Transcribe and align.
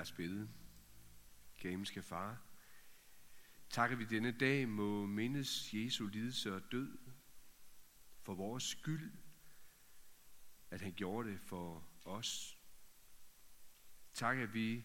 Lad 0.00 0.04
os 0.04 0.12
bede. 0.12 0.48
Gameske 1.58 2.02
far, 2.02 2.42
takker 3.70 3.96
vi 3.96 4.04
denne 4.04 4.32
dag 4.32 4.68
må 4.68 5.06
mindes 5.06 5.74
Jesu 5.74 6.06
lidelse 6.06 6.54
og 6.54 6.62
død 6.72 6.98
for 8.22 8.34
vores 8.34 8.64
skyld, 8.64 9.12
at 10.70 10.80
han 10.80 10.92
gjorde 10.92 11.30
det 11.30 11.40
for 11.40 11.88
os. 12.04 12.58
Tak, 14.14 14.38
at 14.38 14.54
vi 14.54 14.84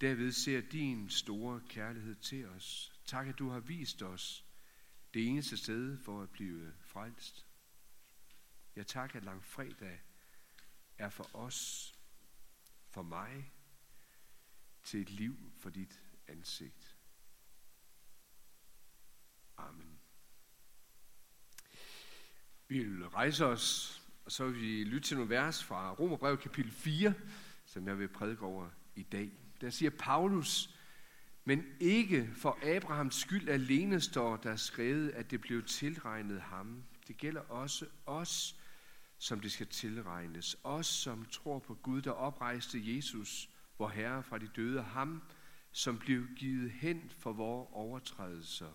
derved 0.00 0.32
ser 0.32 0.60
din 0.60 1.10
store 1.10 1.62
kærlighed 1.68 2.14
til 2.14 2.48
os. 2.48 2.92
Tak, 3.06 3.26
at 3.26 3.38
du 3.38 3.48
har 3.48 3.60
vist 3.60 4.02
os 4.02 4.44
det 5.14 5.26
eneste 5.26 5.56
sted 5.56 5.98
for 5.98 6.22
at 6.22 6.30
blive 6.30 6.74
frelst. 6.80 7.46
Jeg 8.76 8.86
tak, 8.86 9.14
at 9.14 9.24
langfredag 9.24 10.00
er 10.98 11.08
for 11.08 11.36
os, 11.36 11.92
for 12.88 13.02
mig, 13.02 13.52
til 14.84 15.00
et 15.00 15.10
liv 15.10 15.36
for 15.58 15.70
dit 15.70 16.02
ansigt. 16.28 16.96
Amen. 19.56 19.98
Vi 22.68 22.84
vil 22.84 23.08
rejse 23.08 23.46
os, 23.46 24.02
og 24.24 24.32
så 24.32 24.44
vil 24.44 24.60
vi 24.60 24.84
lytte 24.84 25.08
til 25.08 25.16
nogle 25.16 25.30
vers 25.30 25.64
fra 25.64 25.92
Romerbrev 25.92 26.38
kapitel 26.38 26.72
4, 26.72 27.14
som 27.66 27.88
jeg 27.88 27.98
vil 27.98 28.08
prædike 28.08 28.42
over 28.42 28.70
i 28.94 29.02
dag. 29.02 29.32
Der 29.60 29.70
siger 29.70 29.90
Paulus, 29.90 30.74
men 31.44 31.64
ikke 31.80 32.30
for 32.36 32.76
Abrahams 32.76 33.14
skyld 33.14 33.48
alene 33.48 34.00
står 34.00 34.36
der 34.36 34.56
skrevet, 34.56 35.10
at 35.10 35.30
det 35.30 35.40
blev 35.40 35.64
tilregnet 35.64 36.40
ham. 36.40 36.84
Det 37.08 37.16
gælder 37.16 37.40
også 37.40 37.86
os, 38.06 38.56
som 39.18 39.40
det 39.40 39.52
skal 39.52 39.66
tilregnes. 39.66 40.56
Os, 40.64 40.86
som 40.86 41.24
tror 41.24 41.58
på 41.58 41.74
Gud, 41.74 42.02
der 42.02 42.10
oprejste 42.10 42.96
Jesus, 42.96 43.48
vor 43.78 43.88
Herre 43.88 44.22
fra 44.22 44.38
de 44.38 44.48
døde, 44.56 44.82
ham, 44.82 45.22
som 45.72 45.98
blev 45.98 46.26
givet 46.36 46.70
hen 46.70 47.10
for 47.18 47.32
vores 47.32 47.68
overtrædelser 47.72 48.70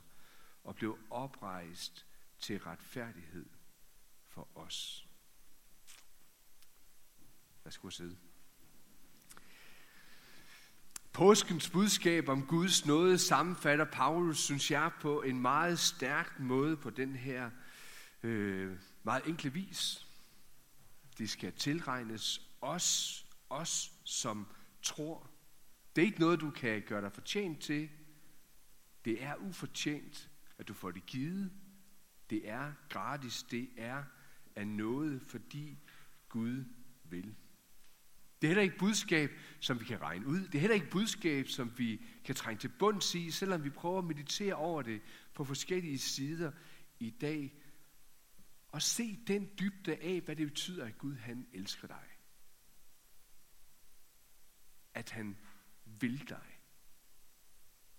og 0.64 0.76
blev 0.76 0.98
oprejst 1.09 2.06
til 2.39 2.59
retfærdighed 2.59 3.45
for 4.28 4.48
os. 4.56 5.08
Værsgo 7.64 7.88
at 7.88 7.94
sidde. 7.94 8.17
Påskens 11.14 11.70
budskab 11.70 12.30
om 12.30 12.45
Guds 12.45 12.86
nåde 12.86 13.17
sammenfatter 13.17 13.86
Paulus, 13.86 14.38
synes 14.38 14.72
jeg, 14.72 14.92
på 15.02 15.22
en 15.22 15.42
meget 15.42 15.80
stærk 15.80 16.39
måde 16.39 16.78
på 16.78 16.89
den 16.89 17.16
her 17.16 17.50
øh, 18.23 18.78
meget 19.04 19.26
enkle 19.26 19.54
vis. 19.54 20.08
Det 21.17 21.30
skal 21.30 21.54
tilregnes 21.54 22.42
os, 22.61 23.26
os 23.50 23.92
som 24.04 24.48
tror. 24.88 25.30
Det 25.96 26.02
er 26.02 26.06
ikke 26.06 26.20
noget, 26.20 26.42
du 26.42 26.50
kan 26.50 26.82
gøre 26.82 27.02
dig 27.02 27.12
fortjent 27.12 27.62
til. 27.62 27.90
Det 29.06 29.24
er 29.24 29.36
ufortjent, 29.36 30.30
at 30.58 30.68
du 30.68 30.74
får 30.74 30.92
det 30.92 31.06
givet. 31.06 31.52
Det 32.30 32.50
er 32.50 32.74
gratis. 32.90 33.44
Det 33.44 33.70
er 33.78 34.04
af 34.56 34.68
noget, 34.68 35.22
fordi 35.22 35.78
Gud 36.30 36.66
vil. 37.04 37.36
Det 38.42 38.48
er 38.48 38.48
heller 38.48 38.64
ikke 38.64 38.78
budskab, 38.78 39.32
som 39.60 39.80
vi 39.80 39.86
kan 39.86 40.02
regne 40.02 40.28
ud. 40.28 40.40
Det 40.40 40.56
er 40.56 40.60
heller 40.60 40.76
ikke 40.76 40.90
budskab, 40.90 41.48
som 41.48 41.72
vi 41.78 42.02
kan 42.24 42.36
trænge 42.36 42.60
til 42.60 42.72
bunds 42.80 43.16
i, 43.16 43.32
selvom 43.32 43.64
vi 43.64 43.70
prøver 43.70 43.98
at 43.98 44.06
meditere 44.06 44.54
over 44.54 44.82
det 44.82 45.02
på 45.34 45.44
forskellige 45.44 45.98
sider 45.98 46.52
i 47.00 47.10
dag. 47.10 47.54
Og 48.68 48.82
se 48.82 49.20
den 49.28 49.50
dybde 49.60 49.96
af, 49.96 50.22
hvad 50.22 50.36
det 50.36 50.48
betyder, 50.48 50.86
at 50.86 50.98
Gud 50.98 51.16
han 51.16 51.48
elsker 51.54 51.88
dig. 51.88 52.17
At 54.98 55.09
han 55.09 55.38
vil 55.86 56.30
dig. 56.30 56.62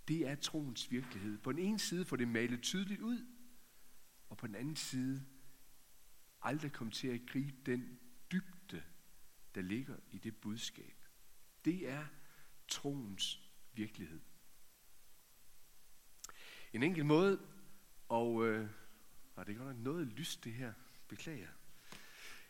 Det 0.08 0.28
er 0.28 0.34
troens 0.34 0.90
virkelighed. 0.90 1.38
På 1.38 1.52
den 1.52 1.58
ene 1.58 1.78
side 1.78 2.04
får 2.04 2.16
det 2.16 2.28
malet 2.28 2.62
tydeligt 2.62 3.00
ud, 3.00 3.26
og 4.28 4.36
på 4.36 4.46
den 4.46 4.54
anden 4.54 4.76
side 4.76 5.26
aldrig 6.42 6.72
komme 6.72 6.92
til 6.92 7.08
at 7.08 7.20
gribe 7.26 7.56
den 7.66 7.98
dybde, 8.32 8.82
der 9.54 9.60
ligger 9.60 9.96
i 10.10 10.18
det 10.18 10.36
budskab. 10.36 11.04
Det 11.64 11.88
er 11.88 12.06
troens 12.68 13.40
virkelighed. 13.72 14.20
En 16.72 16.82
enkelt 16.82 17.06
måde, 17.06 17.40
og 18.08 18.46
øh, 18.46 18.70
og 19.38 19.46
det 19.46 19.52
er 19.52 19.58
godt 19.58 19.76
nok 19.76 19.84
noget 19.84 20.06
lyst 20.06 20.44
det 20.44 20.52
her, 20.52 20.72
beklager. 21.08 21.48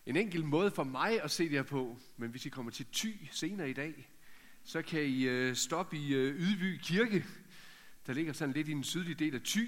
En 0.07 0.17
enkelt 0.17 0.45
måde 0.45 0.71
for 0.71 0.85
mig 0.85 1.23
at 1.23 1.31
se 1.31 1.45
det 1.45 1.53
her 1.53 1.63
på, 1.63 1.99
men 2.17 2.31
hvis 2.31 2.47
I 2.47 2.49
kommer 2.49 2.73
til 2.73 2.87
Ty 2.87 3.13
senere 3.31 3.71
i 3.71 3.73
dag, 3.73 4.11
så 4.65 4.83
kan 4.83 5.03
I 5.03 5.23
øh, 5.23 5.57
stoppe 5.57 5.97
i 5.97 6.15
øh, 6.15 6.35
Ydby 6.35 6.79
Kirke, 6.83 7.25
der 8.07 8.13
ligger 8.13 8.33
sådan 8.33 8.55
lidt 8.55 8.69
i 8.69 8.73
den 8.73 8.85
sydlige 8.85 9.15
del 9.15 9.35
af 9.35 9.41
Ty. 9.41 9.65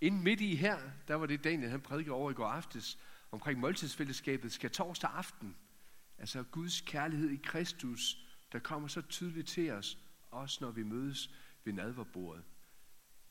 Inden 0.00 0.24
midt 0.24 0.40
i 0.40 0.54
her, 0.54 0.78
der 1.08 1.14
var 1.14 1.26
det 1.26 1.44
Daniel, 1.44 1.70
han 1.70 1.80
prædikede 1.80 2.14
over 2.14 2.30
i 2.30 2.34
går 2.34 2.46
aftes, 2.46 2.98
omkring 3.30 3.60
måltidsfællesskabet, 3.60 4.52
skal 4.52 4.70
torsdag 4.70 5.10
aften 5.10 5.56
Altså 6.18 6.42
Guds 6.42 6.80
kærlighed 6.80 7.30
i 7.30 7.40
Kristus, 7.44 8.26
der 8.52 8.58
kommer 8.58 8.88
så 8.88 9.02
tydeligt 9.02 9.48
til 9.48 9.70
os, 9.70 9.98
også 10.30 10.58
når 10.60 10.70
vi 10.70 10.82
mødes 10.82 11.34
ved 11.64 11.72
nadverbordet. 11.72 12.44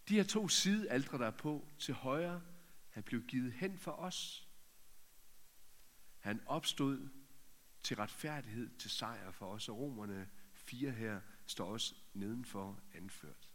De 0.09 0.15
her 0.15 0.23
to 0.23 0.47
sidealdre, 0.47 1.17
der 1.17 1.27
er 1.27 1.31
på 1.31 1.67
til 1.79 1.93
højre, 1.93 2.41
han 2.89 3.03
blev 3.03 3.23
givet 3.23 3.53
hen 3.53 3.77
for 3.77 3.91
os. 3.91 4.47
Han 6.19 6.41
opstod 6.45 7.09
til 7.83 7.97
retfærdighed, 7.97 8.69
til 8.77 8.89
sejr 8.91 9.31
for 9.31 9.45
os, 9.45 9.69
og 9.69 9.77
romerne 9.77 10.29
4 10.67 10.91
her 10.91 11.21
står 11.45 11.65
også 11.65 11.95
nedenfor 12.13 12.79
anført. 12.93 13.49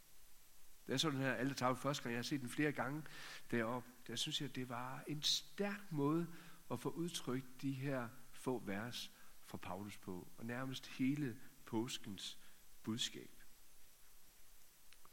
Det 0.87 0.93
er 0.93 0.97
sådan 0.97 1.21
her, 1.21 1.27
alle 1.27 1.41
altertavle 1.41 1.77
første 1.77 2.03
gang, 2.03 2.13
jeg 2.13 2.19
har 2.19 2.23
set 2.23 2.41
den 2.41 2.49
flere 2.49 2.73
gange 2.73 3.03
deroppe, 3.51 3.91
der 4.07 4.17
synes 4.17 4.41
jeg, 4.41 4.55
det 4.55 4.69
var 4.69 5.05
en 5.07 5.23
stærk 5.23 5.93
måde 5.93 6.27
at 6.71 6.81
få 6.81 6.91
udtrykt 6.91 7.63
de 7.63 7.73
her 7.73 8.09
få 8.31 8.59
vers 8.59 9.11
fra 9.47 9.59
Paulus 9.59 9.97
på, 9.97 10.29
og 10.39 10.47
nærmest 10.47 10.87
hele 10.87 11.41
påskens 11.67 12.39
budskab. 12.83 13.31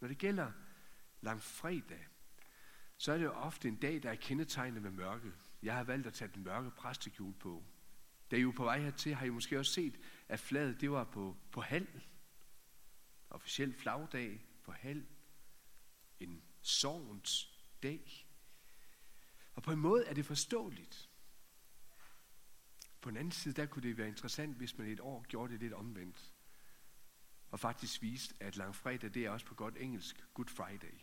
Når 0.02 0.08
det 0.08 0.18
gælder 0.18 0.52
langfredag, 1.22 2.08
så 2.98 3.12
er 3.12 3.18
det 3.18 3.26
jo 3.26 3.32
ofte 3.32 3.68
en 3.68 3.76
dag, 3.76 4.04
der 4.04 4.10
er 4.10 4.16
kendetegnet 4.16 4.82
med 4.82 4.92
mørke. 4.92 5.32
Jeg 5.64 5.76
har 5.76 5.84
valgt 5.84 6.08
at 6.08 6.14
tage 6.14 6.32
den 6.34 6.44
mørke 6.44 6.72
præstekjul 6.72 7.34
på. 7.34 7.64
Da 8.32 8.36
I 8.36 8.46
var 8.46 8.52
på 8.52 8.64
vej 8.64 8.80
hertil, 8.80 9.16
har 9.16 9.26
I 9.26 9.30
måske 9.30 9.60
også 9.60 9.74
set, 9.74 10.00
at 10.28 10.40
flaget 10.40 10.82
det 10.82 10.92
var 10.92 11.04
på, 11.04 11.38
på 11.52 11.62
halv. 11.62 12.02
Officiel 13.30 13.74
flagdag 13.74 14.46
på 14.64 14.72
halv. 14.72 15.06
En 16.20 16.44
sovens 16.62 17.62
dag. 17.84 18.28
Og 19.56 19.64
på 19.64 19.72
en 19.72 19.80
måde 19.80 20.06
er 20.06 20.14
det 20.14 20.26
forståeligt. 20.26 21.10
På 23.02 23.10
den 23.10 23.18
anden 23.18 23.32
side, 23.32 23.54
der 23.54 23.66
kunne 23.66 23.84
det 23.84 23.98
være 23.98 24.08
interessant, 24.08 24.58
hvis 24.58 24.78
man 24.78 24.88
et 24.88 25.00
år 25.00 25.26
gjorde 25.28 25.54
det 25.54 25.60
lidt 25.60 25.74
omvendt. 25.74 26.34
Og 27.50 27.60
faktisk 27.60 28.02
viste, 28.02 28.36
at 28.40 28.58
langfredag, 28.58 29.14
det 29.14 29.26
er 29.26 29.30
også 29.30 29.46
på 29.46 29.56
godt 29.56 29.78
engelsk 29.78 30.26
Good 30.34 30.48
Friday. 30.48 31.00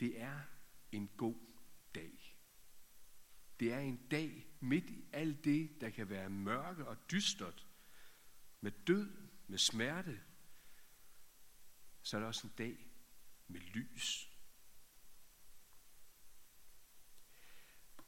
Det 0.00 0.20
er 0.20 0.40
en 0.92 1.08
god 1.16 1.36
dag. 1.94 2.25
Det 3.60 3.72
er 3.72 3.78
en 3.78 4.00
dag 4.10 4.48
midt 4.60 4.90
i 4.90 5.04
alt 5.12 5.44
det, 5.44 5.80
der 5.80 5.90
kan 5.90 6.08
være 6.10 6.30
mørke 6.30 6.86
og 6.86 7.10
dystert, 7.10 7.66
med 8.60 8.72
død, 8.86 9.10
med 9.46 9.58
smerte, 9.58 10.20
så 12.02 12.16
er 12.16 12.20
det 12.20 12.28
også 12.28 12.46
en 12.46 12.52
dag 12.58 12.86
med 13.48 13.60
lys. 13.60 14.30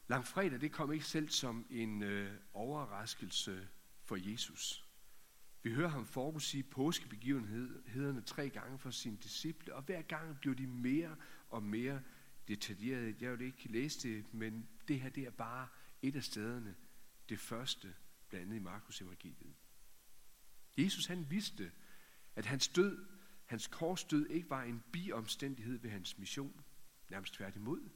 Langfredag, 0.08 0.60
det 0.60 0.72
kom 0.72 0.92
ikke 0.92 1.04
selv 1.04 1.28
som 1.28 1.66
en 1.70 2.02
øh, 2.02 2.40
overraskelse 2.52 3.68
for 4.04 4.30
Jesus. 4.30 4.88
Vi 5.62 5.72
hører 5.72 5.88
ham 5.88 6.06
forudsige 6.06 6.62
påskebegivenhederne 6.62 8.22
tre 8.22 8.50
gange 8.50 8.78
for 8.78 8.90
sine 8.90 9.16
disciple, 9.16 9.74
og 9.74 9.82
hver 9.82 10.02
gang 10.02 10.40
blev 10.40 10.56
de 10.56 10.66
mere 10.66 11.16
og 11.48 11.62
mere 11.62 12.02
detaljerede. 12.48 13.16
Jeg 13.20 13.38
vil 13.38 13.46
ikke 13.46 13.68
læse 13.68 14.08
det, 14.08 14.34
men 14.34 14.68
det 14.88 15.00
her 15.00 15.08
det 15.08 15.24
er 15.24 15.30
bare 15.30 15.68
et 16.02 16.16
af 16.16 16.24
stederne. 16.24 16.76
Det 17.28 17.40
første, 17.40 17.94
blandt 18.28 18.46
andet 18.46 18.56
i 18.56 18.62
Markus 18.62 19.00
evangeliet. 19.00 19.54
Jesus 20.78 21.06
han 21.06 21.30
vidste, 21.30 21.72
at 22.36 22.46
hans 22.46 22.68
død, 22.68 23.06
hans 23.46 23.66
korsdød 23.66 24.26
ikke 24.26 24.50
var 24.50 24.62
en 24.62 24.82
biomstændighed 24.92 25.78
ved 25.78 25.90
hans 25.90 26.18
mission. 26.18 26.64
Nærmest 27.08 27.34
tværtimod 27.34 27.90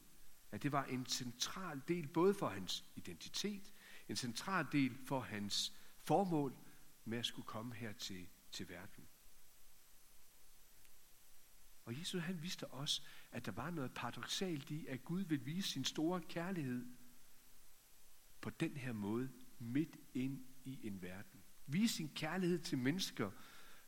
at 0.52 0.62
det 0.62 0.72
var 0.72 0.84
en 0.84 1.06
central 1.06 1.80
del 1.88 2.08
både 2.08 2.34
for 2.34 2.48
hans 2.48 2.84
identitet, 2.96 3.72
en 4.08 4.16
central 4.16 4.66
del 4.72 4.98
for 5.06 5.20
hans 5.20 5.72
formål 6.04 6.56
med 7.04 7.18
at 7.18 7.26
skulle 7.26 7.46
komme 7.46 7.74
her 7.74 7.92
til, 7.92 8.28
til 8.50 8.68
verden. 8.68 9.08
Og 11.84 11.98
Jesus 11.98 12.22
han 12.22 12.42
vidste 12.42 12.66
også, 12.66 13.02
at 13.32 13.46
der 13.46 13.52
var 13.52 13.70
noget 13.70 13.94
paradoxalt 13.94 14.70
i, 14.70 14.86
at 14.86 15.04
Gud 15.04 15.20
vil 15.20 15.46
vise 15.46 15.68
sin 15.68 15.84
store 15.84 16.20
kærlighed 16.20 16.86
på 18.40 18.50
den 18.50 18.76
her 18.76 18.92
måde 18.92 19.30
midt 19.58 19.96
ind 20.14 20.44
i 20.64 20.86
en 20.86 21.02
verden. 21.02 21.40
Vise 21.66 21.94
sin 21.94 22.08
kærlighed 22.14 22.58
til 22.58 22.78
mennesker 22.78 23.30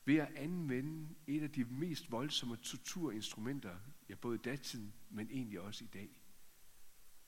ved 0.05 0.17
at 0.17 0.35
anvende 0.35 1.14
et 1.26 1.43
af 1.43 1.52
de 1.52 1.64
mest 1.64 2.11
voldsomme 2.11 2.56
torturinstrumenter, 2.56 3.79
ja 4.08 4.14
både 4.14 4.35
i 4.35 4.38
datiden, 4.38 4.94
men 5.11 5.31
egentlig 5.31 5.61
også 5.61 5.85
i 5.85 5.87
dag. 5.87 6.20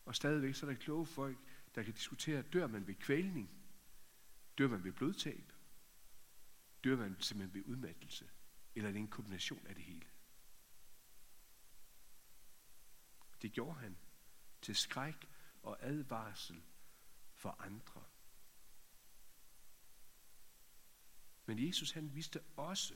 Og 0.05 0.17
stadigvæk 0.17 0.55
så 0.55 0.67
er 0.67 0.71
der 0.71 0.77
kloge 0.77 1.07
folk, 1.07 1.39
der 1.75 1.83
kan 1.83 1.95
diskutere, 1.95 2.43
dør 2.43 2.67
man 2.67 2.87
ved 2.87 2.95
kvælning? 2.95 3.51
Dør 4.59 4.69
man 4.69 4.85
ved 4.85 4.93
blodtab? 4.93 5.53
Dør 6.85 6.97
man 6.97 7.17
simpelthen 7.21 7.55
ved 7.55 7.63
udmattelse? 7.67 8.29
Eller 8.75 8.89
er 8.89 8.93
det 8.93 9.01
en 9.01 9.09
kombination 9.09 9.67
af 9.67 9.75
det 9.75 9.85
hele? 9.85 10.07
Det 13.47 13.55
gjorde 13.55 13.81
han 13.81 13.97
til 14.63 14.77
skræk 14.77 15.29
og 15.63 15.79
advarsel 15.81 16.63
for 17.35 17.51
andre. 17.59 18.05
Men 21.45 21.67
Jesus 21.67 21.91
han 21.91 22.15
vidste 22.15 22.41
også, 22.57 22.95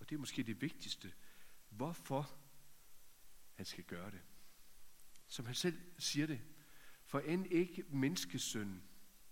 og 0.00 0.10
det 0.10 0.14
er 0.14 0.18
måske 0.18 0.42
det 0.42 0.60
vigtigste, 0.60 1.12
hvorfor 1.68 2.38
han 3.54 3.66
skal 3.66 3.84
gøre 3.84 4.10
det. 4.10 4.22
Som 5.26 5.46
han 5.46 5.54
selv 5.54 5.80
siger 5.98 6.26
det, 6.26 6.40
for 7.04 7.20
end 7.20 7.46
ikke 7.46 7.82
menneskesøn 7.88 8.82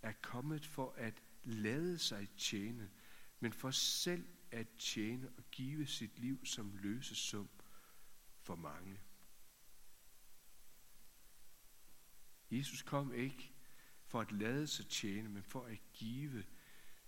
er 0.03 0.13
kommet 0.13 0.67
for 0.67 0.93
at 0.93 1.23
lade 1.45 1.99
sig 1.99 2.29
tjene, 2.37 2.91
men 3.41 3.53
for 3.53 3.71
selv 3.71 4.29
at 4.51 4.67
tjene 4.79 5.33
og 5.37 5.45
give 5.51 5.87
sit 5.87 6.19
liv 6.19 6.47
som 6.47 6.77
løsesum 6.77 7.51
for 8.41 8.55
mange. 8.57 9.01
Jesus 12.53 12.83
kom 12.83 13.13
ikke 13.13 13.53
for 14.07 14.21
at 14.21 14.33
lade 14.33 14.67
sig 14.67 14.87
tjene, 14.89 15.29
men 15.29 15.43
for 15.43 15.65
at 15.65 15.79
give 15.93 16.45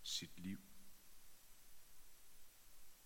sit 0.03 0.39
liv. 0.39 0.59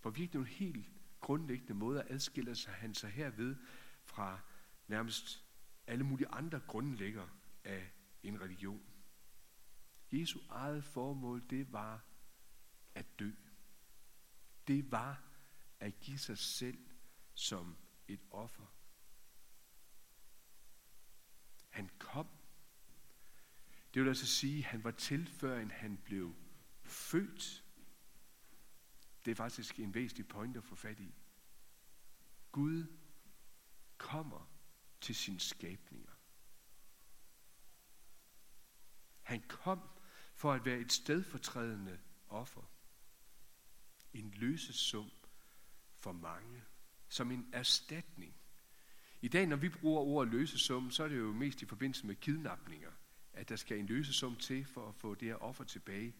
På 0.00 0.10
virkelig 0.10 0.34
nogle 0.34 0.48
helt 0.48 0.86
grundlæggende 1.20 1.74
måder 1.74 2.02
adskiller 2.06 2.54
sig 2.54 2.72
han 2.72 2.94
sig 2.94 3.10
herved 3.10 3.56
fra 4.04 4.40
nærmest 4.86 5.44
alle 5.86 6.04
mulige 6.04 6.28
andre 6.28 6.60
grundlægger 6.60 7.28
af 7.64 7.90
en 8.22 8.40
religion. 8.40 8.82
Jesu 10.12 10.40
eget 10.48 10.84
formål, 10.84 11.50
det 11.50 11.72
var 11.72 12.04
at 12.94 13.18
dø. 13.18 13.30
Det 14.66 14.92
var 14.92 15.22
at 15.80 16.00
give 16.00 16.18
sig 16.18 16.38
selv 16.38 16.78
som 17.34 17.76
et 18.08 18.20
offer. 18.30 18.66
Han 21.68 21.90
kom. 21.98 22.28
Det 23.94 24.02
vil 24.02 24.08
altså 24.08 24.26
sige, 24.26 24.58
at 24.58 24.64
han 24.64 24.84
var 24.84 24.90
til, 24.90 25.26
før 25.26 25.66
han 25.70 25.96
blev 26.04 26.34
født. 26.82 27.64
Det 29.24 29.30
er 29.30 29.34
faktisk 29.34 29.78
en 29.78 29.94
væsentlig 29.94 30.28
point 30.28 30.56
at 30.56 30.64
få 30.64 30.74
fat 30.74 31.00
i. 31.00 31.14
Gud 32.52 32.86
kommer 33.98 34.50
til 35.00 35.14
sine 35.14 35.40
skabninger. 35.40 36.12
Han 39.22 39.42
kom 39.48 39.80
for 40.34 40.52
at 40.52 40.64
være 40.64 40.78
et 40.78 40.92
stedfortrædende 40.92 41.98
offer. 42.28 42.70
En 44.12 44.30
løsesum 44.30 45.10
for 45.96 46.12
mange. 46.12 46.64
Som 47.08 47.30
en 47.30 47.50
erstatning. 47.52 48.34
I 49.20 49.28
dag, 49.28 49.46
når 49.46 49.56
vi 49.56 49.68
bruger 49.68 50.00
ordet 50.00 50.32
løsesum, 50.32 50.90
så 50.90 51.04
er 51.04 51.08
det 51.08 51.18
jo 51.18 51.32
mest 51.32 51.62
i 51.62 51.66
forbindelse 51.66 52.06
med 52.06 52.16
kidnapninger, 52.16 52.92
at 53.38 53.48
der 53.48 53.56
skal 53.56 53.78
en 53.78 53.86
løsesum 53.86 54.36
til 54.36 54.64
for 54.64 54.88
at 54.88 54.94
få 54.94 55.14
det 55.14 55.28
her 55.28 55.34
offer 55.34 55.64
tilbage. 55.64 56.14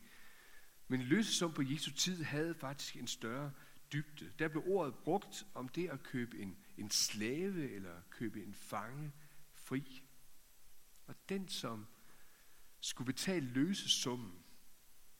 Men 0.88 1.02
løsesum 1.02 1.52
på 1.52 1.62
Jesu 1.62 1.90
tid 1.90 2.22
havde 2.22 2.54
faktisk 2.54 2.96
en 2.96 3.06
større 3.06 3.52
dybde. 3.92 4.32
Der 4.38 4.48
blev 4.48 4.62
ordet 4.66 4.94
brugt 4.94 5.46
om 5.54 5.68
det 5.68 5.88
at 5.88 6.02
købe 6.02 6.38
en, 6.38 6.56
en 6.76 6.90
slave 6.90 7.70
eller 7.70 8.02
købe 8.10 8.44
en 8.44 8.54
fange 8.54 9.12
fri. 9.52 10.02
Og 11.06 11.14
den, 11.28 11.48
som 11.48 11.86
skulle 12.80 13.06
betale 13.06 13.46
løsesummen, 13.46 14.44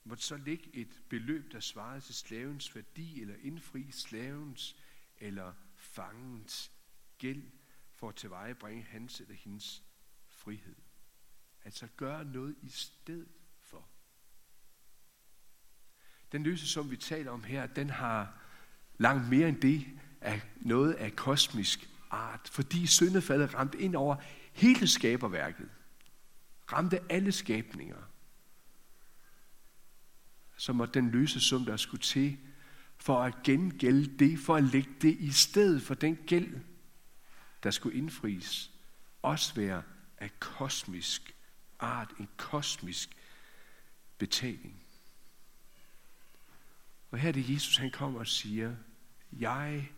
måtte 0.03 0.23
så 0.23 0.37
ligge 0.37 0.75
et 0.75 1.01
beløb, 1.09 1.51
der 1.51 1.59
svarede 1.59 2.01
til 2.01 2.15
slavens 2.15 2.75
værdi, 2.75 3.21
eller 3.21 3.35
indfri 3.41 3.91
slavens 3.91 4.75
eller 5.17 5.53
fangens 5.75 6.71
gæld, 7.17 7.51
for 7.93 8.09
at 8.09 8.15
tilvejebringe 8.15 8.83
hans 8.83 9.19
eller 9.19 9.35
hendes 9.35 9.83
frihed. 10.27 10.75
Altså 11.65 11.87
gøre 11.97 12.25
noget 12.25 12.55
i 12.61 12.69
stedet 12.69 13.27
for. 13.61 13.87
Den 16.31 16.43
løse, 16.43 16.67
som 16.67 16.91
vi 16.91 16.97
taler 16.97 17.31
om 17.31 17.43
her, 17.43 17.67
den 17.67 17.89
har 17.89 18.41
langt 18.97 19.29
mere 19.29 19.49
end 19.49 19.61
det 19.61 19.85
af 20.21 20.41
noget 20.55 20.93
af 20.93 21.15
kosmisk 21.15 21.89
art, 22.09 22.49
fordi 22.51 22.87
syndefaldet 22.87 23.53
ramte 23.53 23.79
ind 23.79 23.95
over 23.95 24.15
hele 24.53 24.87
skaberværket. 24.87 25.69
Ramte 26.73 27.11
alle 27.11 27.31
skabninger, 27.31 28.09
så 30.57 30.73
måtte 30.73 30.93
den 30.93 31.11
løse 31.11 31.39
sum, 31.39 31.65
der 31.65 31.77
skulle 31.77 32.03
til, 32.03 32.37
for 32.97 33.23
at 33.23 33.43
gengælde 33.43 34.17
det, 34.17 34.39
for 34.39 34.55
at 34.55 34.63
lægge 34.63 34.89
det 35.01 35.17
i 35.19 35.31
stedet 35.31 35.81
for 35.81 35.93
den 35.93 36.15
gæld, 36.15 36.59
der 37.63 37.71
skulle 37.71 37.97
indfries, 37.97 38.71
også 39.21 39.55
være 39.55 39.83
af 40.17 40.39
kosmisk 40.39 41.35
art, 41.79 42.13
en 42.19 42.29
kosmisk 42.37 43.09
betaling. 44.17 44.83
Og 47.11 47.19
her 47.19 47.27
er 47.27 47.33
det 47.33 47.49
Jesus, 47.49 47.77
han 47.77 47.91
kommer 47.91 48.19
og 48.19 48.27
siger, 48.27 48.75
jeg 49.31 49.91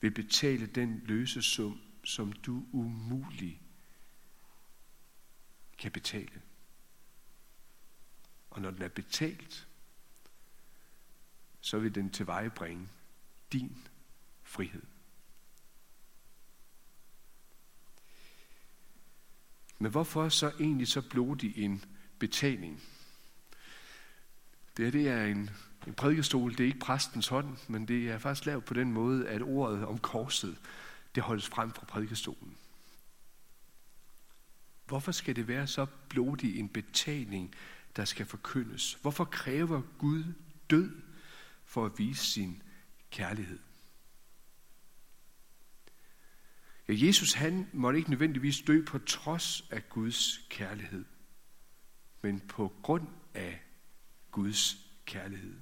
vil 0.00 0.10
betale 0.10 0.66
den 0.66 1.02
løsesum, 1.04 1.80
som 2.04 2.32
du 2.32 2.66
umuligt 2.72 3.60
kan 5.78 5.92
betale. 5.92 6.42
Og 8.50 8.62
når 8.62 8.70
den 8.70 8.82
er 8.82 8.88
betalt, 8.88 9.68
så 11.60 11.78
vil 11.78 11.94
den 11.94 12.10
tilvejebringe 12.10 12.88
din 13.52 13.86
frihed. 14.42 14.82
Men 19.78 19.90
hvorfor 19.90 20.28
så 20.28 20.52
egentlig 20.60 20.88
så 20.88 21.02
blodig 21.02 21.58
en 21.58 21.84
betaling? 22.18 22.82
Det 24.76 24.84
her 24.84 24.92
det 24.92 25.08
er 25.08 25.24
en, 25.24 25.50
en 25.86 25.94
prædikestol, 25.94 26.50
det 26.50 26.60
er 26.60 26.66
ikke 26.66 26.78
præstens 26.78 27.28
hånd, 27.28 27.56
men 27.68 27.88
det 27.88 28.10
er 28.10 28.18
faktisk 28.18 28.46
lavet 28.46 28.64
på 28.64 28.74
den 28.74 28.92
måde, 28.92 29.28
at 29.28 29.42
ordet 29.42 29.84
om 29.84 29.98
korset, 29.98 30.58
det 31.14 31.22
holdes 31.22 31.46
frem 31.48 31.72
fra 31.72 31.86
prædikestolen. 31.86 32.56
Hvorfor 34.86 35.12
skal 35.12 35.36
det 35.36 35.48
være 35.48 35.66
så 35.66 35.86
blodig 36.08 36.58
en 36.58 36.68
betaling, 36.68 37.54
der 37.96 38.04
skal 38.04 38.26
forkyndes? 38.26 38.98
Hvorfor 39.02 39.24
kræver 39.24 39.82
Gud 39.98 40.24
død 40.70 40.90
for 41.64 41.86
at 41.86 41.98
vise 41.98 42.24
sin 42.24 42.62
kærlighed? 43.10 43.58
Ja, 46.88 46.94
Jesus 47.06 47.32
han 47.32 47.68
måtte 47.72 47.98
ikke 47.98 48.10
nødvendigvis 48.10 48.60
dø 48.60 48.84
på 48.84 48.98
trods 48.98 49.64
af 49.70 49.88
Guds 49.88 50.46
kærlighed, 50.50 51.04
men 52.22 52.40
på 52.40 52.72
grund 52.82 53.08
af 53.34 53.62
Guds 54.30 54.76
kærlighed. 55.04 55.54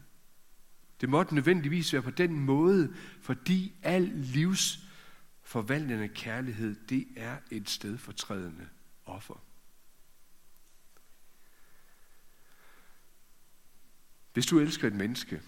Det 1.01 1.09
måtte 1.09 1.35
nødvendigvis 1.35 1.93
være 1.93 2.03
på 2.03 2.11
den 2.11 2.41
måde, 2.41 2.95
fordi 3.21 3.75
al 3.83 4.03
livs 4.03 4.79
forvandlende 5.43 6.09
kærlighed, 6.09 6.77
det 6.89 7.07
er 7.17 7.39
et 7.51 7.71
stedfortrædende 7.71 8.69
offer. 9.05 9.45
Hvis 14.33 14.47
du 14.47 14.59
elsker 14.59 14.89
et 14.89 14.95
menneske, 14.95 15.43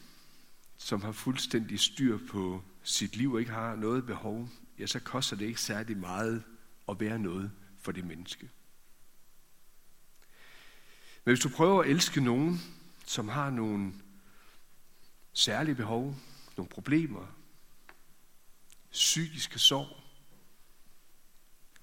som 0.78 1.02
har 1.02 1.12
fuldstændig 1.12 1.80
styr 1.80 2.18
på 2.30 2.62
sit 2.82 3.16
liv 3.16 3.32
og 3.32 3.40
ikke 3.40 3.52
har 3.52 3.76
noget 3.76 4.06
behov, 4.06 4.48
ja, 4.78 4.86
så 4.86 5.00
koster 5.00 5.36
det 5.36 5.46
ikke 5.46 5.60
særlig 5.60 5.96
meget 5.96 6.44
at 6.88 7.00
være 7.00 7.18
noget 7.18 7.52
for 7.78 7.92
det 7.92 8.04
menneske. 8.04 8.50
Men 11.24 11.30
hvis 11.30 11.40
du 11.40 11.48
prøver 11.48 11.82
at 11.82 11.90
elske 11.90 12.20
nogen, 12.20 12.60
som 13.06 13.28
har 13.28 13.50
nogle 13.50 13.92
særlige 15.32 15.74
behov, 15.74 16.16
nogle 16.56 16.68
problemer, 16.68 17.26
psykiske 18.92 19.58
sorg, 19.58 19.96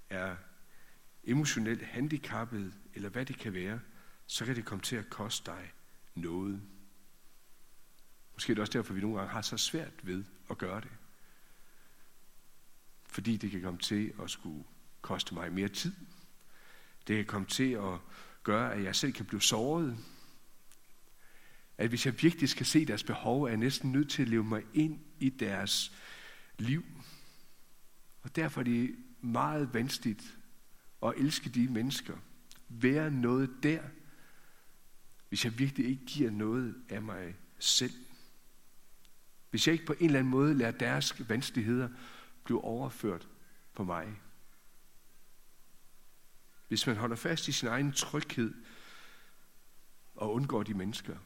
er 0.09 0.35
emotionelt 1.23 1.81
handicappet, 1.81 2.73
eller 2.93 3.09
hvad 3.09 3.25
det 3.25 3.37
kan 3.37 3.53
være, 3.53 3.79
så 4.27 4.45
kan 4.45 4.55
det 4.55 4.65
komme 4.65 4.81
til 4.81 4.95
at 4.95 5.09
koste 5.09 5.51
dig 5.51 5.71
noget. 6.15 6.61
Måske 8.33 8.51
er 8.51 8.55
det 8.55 8.61
også 8.61 8.73
derfor, 8.73 8.93
vi 8.93 9.01
nogle 9.01 9.17
gange 9.17 9.31
har 9.31 9.41
så 9.41 9.57
svært 9.57 9.93
ved 10.03 10.23
at 10.49 10.57
gøre 10.57 10.81
det. 10.81 10.91
Fordi 13.05 13.37
det 13.37 13.51
kan 13.51 13.61
komme 13.61 13.79
til 13.79 14.13
at 14.23 14.29
skulle 14.29 14.63
koste 15.01 15.33
mig 15.33 15.53
mere 15.53 15.67
tid. 15.67 15.93
Det 17.07 17.15
kan 17.15 17.25
komme 17.25 17.47
til 17.47 17.71
at 17.71 17.99
gøre, 18.43 18.73
at 18.73 18.83
jeg 18.83 18.95
selv 18.95 19.13
kan 19.13 19.25
blive 19.25 19.41
såret. 19.41 19.97
at 21.77 21.89
hvis 21.89 22.05
jeg 22.05 22.21
virkelig 22.21 22.49
skal 22.49 22.65
se 22.65 22.85
deres 22.85 23.03
behov, 23.03 23.43
er 23.43 23.47
jeg 23.47 23.57
næsten 23.57 23.91
nødt 23.91 24.09
til 24.09 24.21
at 24.21 24.29
leve 24.29 24.43
mig 24.43 24.63
ind 24.73 24.99
i 25.19 25.29
deres 25.29 25.91
liv. 26.59 26.85
Og 28.21 28.35
derfor 28.35 28.61
er 28.61 28.65
det 28.65 28.95
meget 29.21 29.73
vanskeligt 29.73 30.37
at 31.03 31.13
elske 31.17 31.49
de 31.49 31.67
mennesker. 31.67 32.17
Være 32.69 33.11
noget 33.11 33.49
der, 33.63 33.81
hvis 35.29 35.45
jeg 35.45 35.59
virkelig 35.59 35.87
ikke 35.87 36.05
giver 36.05 36.31
noget 36.31 36.75
af 36.89 37.01
mig 37.01 37.35
selv. 37.59 37.93
Hvis 39.53 39.67
jeg 39.67 39.73
ikke 39.73 39.85
på 39.85 39.93
en 39.93 40.05
eller 40.05 40.19
anden 40.19 40.31
måde 40.31 40.53
lader 40.53 40.71
deres 40.71 41.29
vanskeligheder 41.29 41.89
blive 42.43 42.63
overført 42.63 43.27
på 43.73 43.83
mig. 43.83 44.21
Hvis 46.67 46.87
man 46.87 46.95
holder 46.95 47.15
fast 47.15 47.47
i 47.47 47.51
sin 47.51 47.67
egen 47.67 47.91
tryghed 47.91 48.53
og 50.15 50.33
undgår 50.33 50.63
de 50.63 50.73
mennesker, 50.73 51.17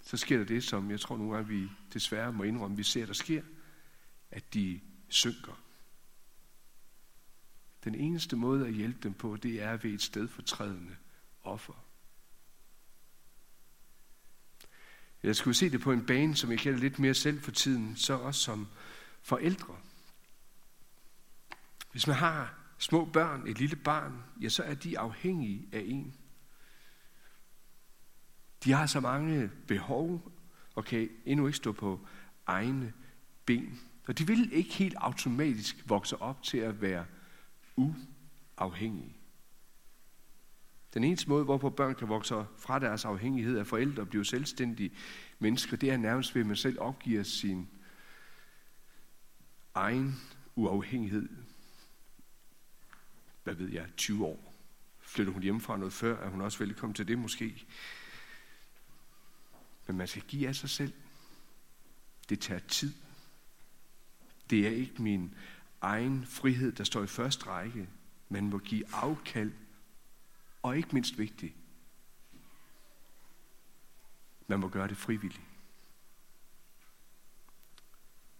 så 0.00 0.16
sker 0.16 0.38
der 0.38 0.44
det, 0.44 0.64
som 0.64 0.90
jeg 0.90 1.00
tror 1.00 1.16
nogle 1.16 1.34
gange, 1.34 1.48
vi 1.48 1.70
desværre 1.92 2.32
må 2.32 2.42
indrømme, 2.42 2.76
vi 2.76 2.82
ser, 2.82 3.06
der 3.06 3.12
sker, 3.12 3.42
at 4.30 4.54
de 4.54 4.80
synker. 5.08 5.62
Den 7.84 7.94
eneste 7.94 8.36
måde 8.36 8.66
at 8.66 8.74
hjælpe 8.74 8.98
dem 9.02 9.14
på, 9.14 9.36
det 9.36 9.62
er 9.62 9.76
ved 9.76 9.90
et 9.90 10.02
stedfortrædende 10.02 10.96
offer. 11.42 11.91
Jeg 15.22 15.36
skulle 15.36 15.54
se 15.54 15.70
det 15.70 15.80
på 15.80 15.92
en 15.92 16.06
bane, 16.06 16.36
som 16.36 16.50
jeg 16.50 16.58
kender 16.58 16.80
lidt 16.80 16.98
mere 16.98 17.14
selv 17.14 17.40
for 17.40 17.50
tiden, 17.50 17.96
så 17.96 18.14
også 18.14 18.40
som 18.40 18.68
forældre. 19.22 19.76
Hvis 21.92 22.06
man 22.06 22.16
har 22.16 22.54
små 22.78 23.04
børn, 23.04 23.46
et 23.46 23.58
lille 23.58 23.76
barn, 23.76 24.24
ja, 24.40 24.48
så 24.48 24.62
er 24.62 24.74
de 24.74 24.98
afhængige 24.98 25.68
af 25.72 25.82
en. 25.86 26.14
De 28.64 28.72
har 28.72 28.86
så 28.86 29.00
mange 29.00 29.50
behov, 29.66 30.32
og 30.74 30.84
kan 30.84 31.08
endnu 31.24 31.46
ikke 31.46 31.56
stå 31.56 31.72
på 31.72 32.06
egne 32.46 32.92
ben. 33.46 33.80
Og 34.08 34.18
de 34.18 34.26
vil 34.26 34.52
ikke 34.52 34.74
helt 34.74 34.94
automatisk 34.96 35.84
vokse 35.86 36.22
op 36.22 36.42
til 36.42 36.58
at 36.58 36.80
være 36.80 37.06
uafhængige. 37.76 39.16
Den 40.94 41.04
eneste 41.04 41.28
måde, 41.28 41.44
hvorpå 41.44 41.70
børn 41.70 41.94
kan 41.94 42.08
vokse 42.08 42.34
fra 42.58 42.78
deres 42.78 43.04
afhængighed 43.04 43.58
af 43.58 43.66
forældre 43.66 44.02
og 44.02 44.08
blive 44.08 44.24
selvstændige 44.24 44.92
mennesker, 45.38 45.76
det 45.76 45.90
er 45.90 45.96
nærmest 45.96 46.34
ved, 46.34 46.42
at 46.42 46.46
man 46.46 46.56
selv 46.56 46.80
opgiver 46.80 47.22
sin 47.22 47.68
egen 49.74 50.20
uafhængighed. 50.54 51.28
Hvad 53.44 53.54
ved 53.54 53.68
jeg, 53.68 53.86
20 53.96 54.26
år. 54.26 54.54
Flytter 55.00 55.32
hun 55.32 55.42
hjemmefra 55.42 55.76
noget 55.76 55.92
før, 55.92 56.24
er 56.24 56.28
hun 56.28 56.40
også 56.40 56.58
velkommen 56.58 56.94
til 56.94 57.08
det 57.08 57.18
måske. 57.18 57.66
Men 59.86 59.96
man 59.96 60.08
skal 60.08 60.22
give 60.22 60.48
af 60.48 60.56
sig 60.56 60.70
selv. 60.70 60.92
Det 62.28 62.40
tager 62.40 62.60
tid. 62.60 62.92
Det 64.50 64.66
er 64.66 64.70
ikke 64.70 65.02
min 65.02 65.34
egen 65.80 66.26
frihed, 66.26 66.72
der 66.72 66.84
står 66.84 67.02
i 67.02 67.06
første 67.06 67.46
række. 67.46 67.88
Man 68.28 68.50
må 68.50 68.58
give 68.58 68.94
afkald 68.94 69.52
og 70.62 70.76
ikke 70.76 70.88
mindst 70.92 71.18
vigtigt, 71.18 71.54
man 74.46 74.60
må 74.60 74.68
gøre 74.68 74.88
det 74.88 74.96
frivilligt. 74.96 75.46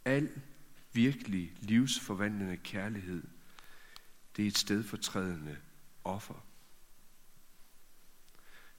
Al 0.05 0.43
virkelig 0.93 1.53
livsforvandlende 1.61 2.57
kærlighed, 2.57 3.23
det 4.37 4.43
er 4.43 4.47
et 4.47 4.59
stedfortrædende 4.59 5.57
offer. 6.05 6.47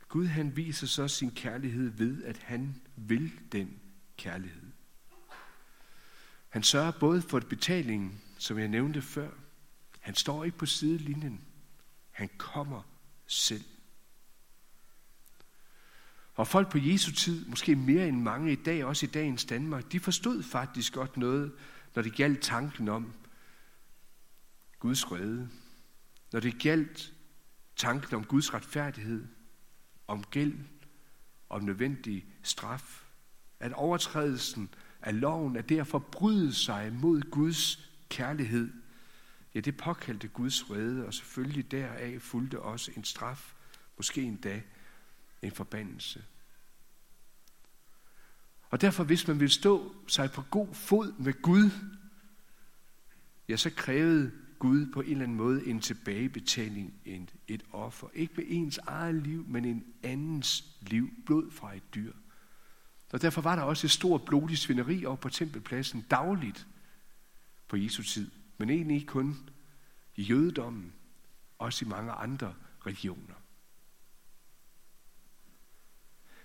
Gud 0.08 0.26
han 0.26 0.56
viser 0.56 0.88
så 0.88 1.08
sin 1.08 1.32
kærlighed 1.32 1.90
ved, 1.90 2.24
at 2.24 2.38
han 2.38 2.82
vil 2.96 3.52
den 3.52 3.80
kærlighed. 4.18 4.72
Han 6.50 6.64
sørger 6.64 6.92
både 7.00 7.22
for 7.22 7.40
betalingen, 7.40 8.22
som 8.38 8.60
jeg 8.60 8.68
nævnte 8.68 9.02
før. 9.02 9.32
Han 10.00 10.16
står 10.16 10.44
ikke 10.44 10.58
på 10.58 10.66
sidelinjen. 10.66 11.42
Han 12.12 12.30
kommer 12.38 12.93
selv. 13.28 13.64
Og 16.36 16.48
folk 16.48 16.72
på 16.72 16.78
Jesu 16.78 17.12
tid, 17.12 17.46
måske 17.46 17.76
mere 17.76 18.08
end 18.08 18.22
mange 18.22 18.52
i 18.52 18.56
dag, 18.56 18.86
også 18.86 19.06
i 19.06 19.10
dagens 19.10 19.46
Danmark, 19.46 19.92
de 19.92 20.00
forstod 20.00 20.44
faktisk 20.44 20.94
godt 20.94 21.18
noget, 21.18 21.52
når 21.96 22.02
det 22.02 22.16
galt 22.16 22.42
tanken 22.42 22.88
om 22.88 23.14
Guds 24.80 25.12
røde. 25.12 25.50
Når 26.32 26.40
det 26.40 26.62
galt 26.62 27.14
tanken 27.76 28.16
om 28.16 28.24
Guds 28.26 28.54
retfærdighed, 28.54 29.28
om 30.08 30.24
gæld, 30.24 30.60
om 31.50 31.64
nødvendig 31.64 32.26
straf. 32.44 33.04
At 33.60 33.74
overtrædelsen 33.74 34.70
af 35.02 35.20
loven 35.20 35.56
er 35.56 35.62
det 35.62 35.80
at 35.80 35.88
forbryde 35.88 36.54
sig 36.54 36.94
mod 36.94 37.22
Guds 37.22 37.90
kærlighed– 38.10 38.74
Ja, 39.56 39.60
det 39.60 39.78
påkaldte 39.78 40.28
Guds 40.28 40.70
vrede, 40.70 41.06
og 41.06 41.14
selvfølgelig 41.14 41.72
deraf 41.72 42.22
fulgte 42.22 42.60
også 42.60 42.92
en 42.98 43.04
straf, 43.04 43.54
måske 43.98 44.22
endda 44.22 44.62
en 45.42 45.52
forbandelse. 45.52 46.24
Og 48.70 48.82
derfor, 48.82 49.04
hvis 49.04 49.28
man 49.28 49.40
vil 49.40 49.50
stå 49.50 49.96
sig 50.08 50.32
på 50.32 50.42
god 50.42 50.74
fod 50.74 51.14
med 51.20 51.42
Gud, 51.42 51.70
ja, 53.50 53.58
så 53.58 53.70
krævede 53.70 54.32
Gud 54.60 54.92
på 54.94 55.02
en 55.02 55.12
eller 55.12 55.24
anden 55.24 55.38
måde 55.38 55.68
en 55.68 55.80
tilbagebetaling, 55.80 56.94
en, 57.06 57.30
et 57.48 57.64
offer. 57.72 58.08
Ikke 58.14 58.34
med 58.38 58.46
ens 58.48 58.78
eget 58.78 59.16
liv, 59.16 59.46
men 59.48 59.66
en 59.66 59.86
andens 60.04 60.78
liv, 60.82 61.10
blod 61.26 61.52
fra 61.52 61.76
et 61.76 61.96
dyr. 61.96 62.14
Og 63.12 63.22
derfor 63.22 63.42
var 63.42 63.56
der 63.56 63.64
også 63.64 63.88
et 63.88 63.92
stort 63.92 64.26
blodigt 64.26 64.60
svineri 64.60 65.06
over 65.06 65.16
på 65.16 65.30
tempelpladsen 65.30 66.02
dagligt 66.02 66.68
på 67.68 67.78
Jesu 67.78 68.04
tid 68.04 68.32
men 68.58 68.70
egentlig 68.70 68.96
ikke 68.96 69.08
kun 69.08 69.50
i 70.16 70.24
jødedommen, 70.24 70.94
også 71.58 71.86
i 71.86 71.88
mange 71.88 72.12
andre 72.12 72.56
religioner. 72.86 73.36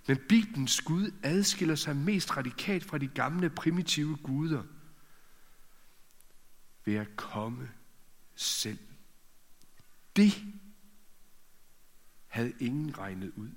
Men 0.08 0.18
Bibelens 0.28 0.80
Gud 0.80 1.10
adskiller 1.22 1.74
sig 1.74 1.96
mest 1.96 2.36
radikalt 2.36 2.84
fra 2.84 2.98
de 2.98 3.08
gamle 3.08 3.50
primitive 3.50 4.16
guder 4.16 4.62
ved 6.84 6.94
at 6.94 7.16
komme 7.16 7.70
selv. 8.34 8.78
Det 10.16 10.32
havde 12.26 12.52
ingen 12.60 12.98
regnet 12.98 13.32
ud. 13.36 13.50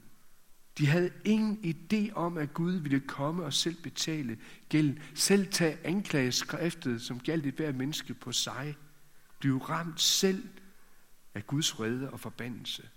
De 0.78 0.88
havde 0.88 1.12
ingen 1.26 1.60
idé 1.76 2.14
om, 2.14 2.38
at 2.38 2.54
Gud 2.54 2.72
ville 2.72 3.00
komme 3.00 3.44
og 3.44 3.54
selv 3.54 3.76
betale 3.84 4.38
gælden. 4.70 5.00
Selv 5.16 5.48
tage 5.52 5.78
anklageskriftet, 5.84 7.02
som 7.02 7.20
galt 7.20 7.46
et 7.46 7.54
hver 7.54 7.72
menneske 7.72 8.14
på 8.14 8.32
sig. 8.32 8.76
Blive 9.40 9.60
ramt 9.60 10.02
selv 10.02 10.48
af 11.34 11.48
Guds 11.48 11.80
vrede 11.80 12.10
og 12.10 12.20
forbandelse. 12.20 12.90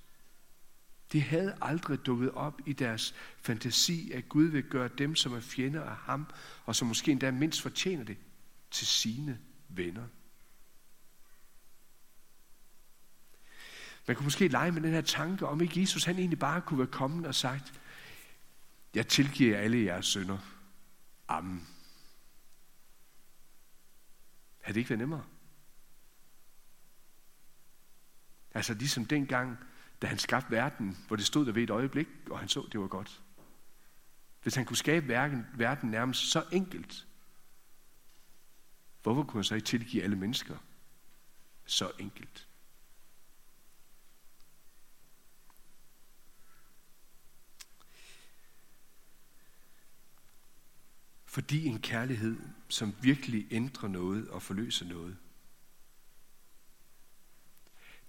Det 1.13 1.23
havde 1.23 1.57
aldrig 1.63 2.07
dukket 2.07 2.31
op 2.31 2.61
i 2.67 2.73
deres 2.73 3.15
fantasi, 3.43 4.11
at 4.13 4.29
Gud 4.29 4.45
vil 4.45 4.63
gøre 4.63 4.89
dem, 4.99 5.15
som 5.15 5.33
er 5.33 5.41
fjender 5.41 5.83
af 5.83 5.97
ham, 5.97 6.27
og 6.65 6.77
som 6.77 6.89
måske 6.89 7.13
endda 7.13 7.31
mindst 7.31 7.63
fortjener 7.63 8.05
det, 8.05 8.17
til 8.71 8.87
sine 8.87 9.39
venner. 9.69 10.05
Man 14.07 14.17
kunne 14.17 14.25
måske 14.25 14.49
lege 14.49 14.73
med 14.73 14.83
den 14.83 14.91
her 14.91 15.01
tanke 15.01 15.47
om, 15.47 15.61
ikke 15.61 15.81
Jesus 15.81 16.05
han 16.05 16.19
egentlig 16.19 16.39
bare 16.39 16.61
kunne 16.61 16.79
være 16.79 16.87
kommet 16.87 17.27
og 17.27 17.35
sagt, 17.35 17.81
jeg 18.95 19.09
tilgiver 19.09 19.59
alle 19.59 19.85
jeres 19.85 20.07
sønder. 20.07 20.39
Amen. 21.29 21.69
Havde 24.61 24.75
det 24.75 24.81
ikke 24.81 24.91
været 24.91 24.99
nemmere? 24.99 25.25
Altså 28.55 28.75
ligesom 28.75 29.05
dengang, 29.05 29.59
da 30.03 30.07
han 30.07 30.19
skabte 30.19 30.51
verden, 30.51 30.99
hvor 31.07 31.17
det 31.17 31.27
stod 31.27 31.47
der 31.47 31.53
ved 31.53 31.63
et 31.63 31.71
øjeblik, 31.71 32.09
og 32.31 32.39
han 32.39 32.49
så, 32.49 32.69
det 32.73 32.81
var 32.81 32.87
godt. 32.87 33.23
Hvis 34.43 34.55
han 34.55 34.65
kunne 34.65 34.77
skabe 34.77 35.09
verden, 35.09 35.47
verden 35.55 35.91
nærmest 35.91 36.31
så 36.31 36.45
enkelt, 36.53 37.07
hvorfor 39.03 39.23
kunne 39.23 39.39
han 39.39 39.45
så 39.45 39.55
ikke 39.55 39.67
tilgive 39.67 40.03
alle 40.03 40.17
mennesker 40.17 40.57
så 41.65 41.93
enkelt? 41.99 42.49
Fordi 51.35 51.67
en 51.67 51.81
kærlighed, 51.81 52.37
som 52.69 52.95
virkelig 53.03 53.47
ændrer 53.51 53.89
noget 53.89 54.29
og 54.29 54.43
forløser 54.43 54.87
noget, 54.87 55.17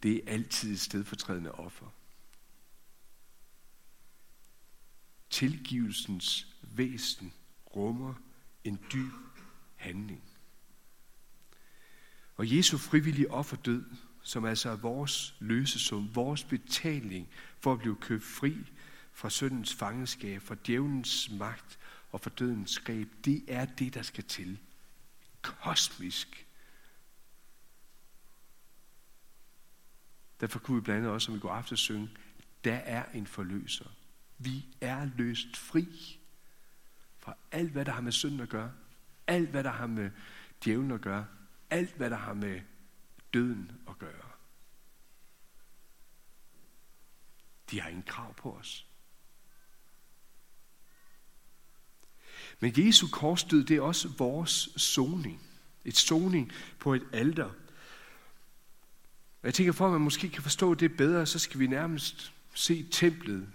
det 0.03 0.15
er 0.15 0.33
altid 0.33 0.73
et 0.73 0.79
stedfortrædende 0.79 1.51
offer. 1.51 1.85
Tilgivelsens 5.29 6.47
væsen 6.61 7.33
rummer 7.75 8.13
en 8.63 8.79
dyb 8.93 9.13
handling. 9.75 10.23
Og 12.35 12.55
Jesu 12.55 12.77
frivillige 12.77 13.31
offerdød, 13.31 13.85
som 14.21 14.45
altså 14.45 14.69
er 14.69 14.75
vores 14.75 15.35
løsesum, 15.39 16.15
vores 16.15 16.43
betaling 16.43 17.29
for 17.59 17.73
at 17.73 17.79
blive 17.79 17.95
købt 17.95 18.23
fri 18.23 18.55
fra 19.13 19.29
syndens 19.29 19.73
fangenskab, 19.73 20.41
fra 20.41 20.55
djævelens 20.65 21.29
magt 21.29 21.79
og 22.15 22.21
for 22.21 22.29
dødens 22.29 22.79
greb. 22.79 23.09
Det 23.25 23.43
er 23.47 23.65
det, 23.65 23.93
der 23.93 24.01
skal 24.01 24.23
til. 24.23 24.59
Kosmisk. 25.41 26.47
Derfor 30.39 30.59
kunne 30.59 30.75
vi 30.75 30.81
blandt 30.81 30.97
andet 30.97 31.11
også, 31.11 31.25
som 31.25 31.33
vi 31.33 31.39
går 31.39 31.51
aftes 31.51 31.79
synge, 31.79 32.09
der 32.63 32.75
er 32.75 33.11
en 33.11 33.27
forløser. 33.27 33.85
Vi 34.37 34.65
er 34.81 35.09
løst 35.17 35.57
fri 35.57 36.19
fra 37.17 37.37
alt, 37.51 37.71
hvad 37.71 37.85
der 37.85 37.91
har 37.91 38.01
med 38.01 38.11
synd 38.11 38.41
at 38.41 38.49
gøre. 38.49 38.73
Alt, 39.27 39.49
hvad 39.49 39.63
der 39.63 39.71
har 39.71 39.87
med 39.87 40.11
djævlen 40.65 40.91
at 40.91 41.01
gøre. 41.01 41.27
Alt, 41.69 41.95
hvad 41.95 42.09
der 42.09 42.17
har 42.17 42.33
med 42.33 42.61
døden 43.33 43.71
at 43.87 43.99
gøre. 43.99 44.31
De 47.71 47.81
har 47.81 47.89
ingen 47.89 48.03
krav 48.03 48.33
på 48.33 48.57
os. 48.57 48.87
Men 52.59 52.73
Jesu 52.77 53.07
korsdød, 53.07 53.63
det 53.63 53.77
er 53.77 53.81
også 53.81 54.07
vores 54.17 54.69
soning. 54.75 55.41
Et 55.85 55.97
soning 55.97 56.51
på 56.79 56.93
et 56.93 57.03
alter. 57.13 57.45
Og 59.41 59.43
jeg 59.43 59.53
tænker, 59.53 59.73
for 59.73 59.85
at 59.85 59.91
man 59.91 60.01
måske 60.01 60.29
kan 60.29 60.43
forstå 60.43 60.73
det 60.73 60.97
bedre, 60.97 61.25
så 61.25 61.39
skal 61.39 61.59
vi 61.59 61.67
nærmest 61.67 62.33
se 62.53 62.83
templet 62.91 63.47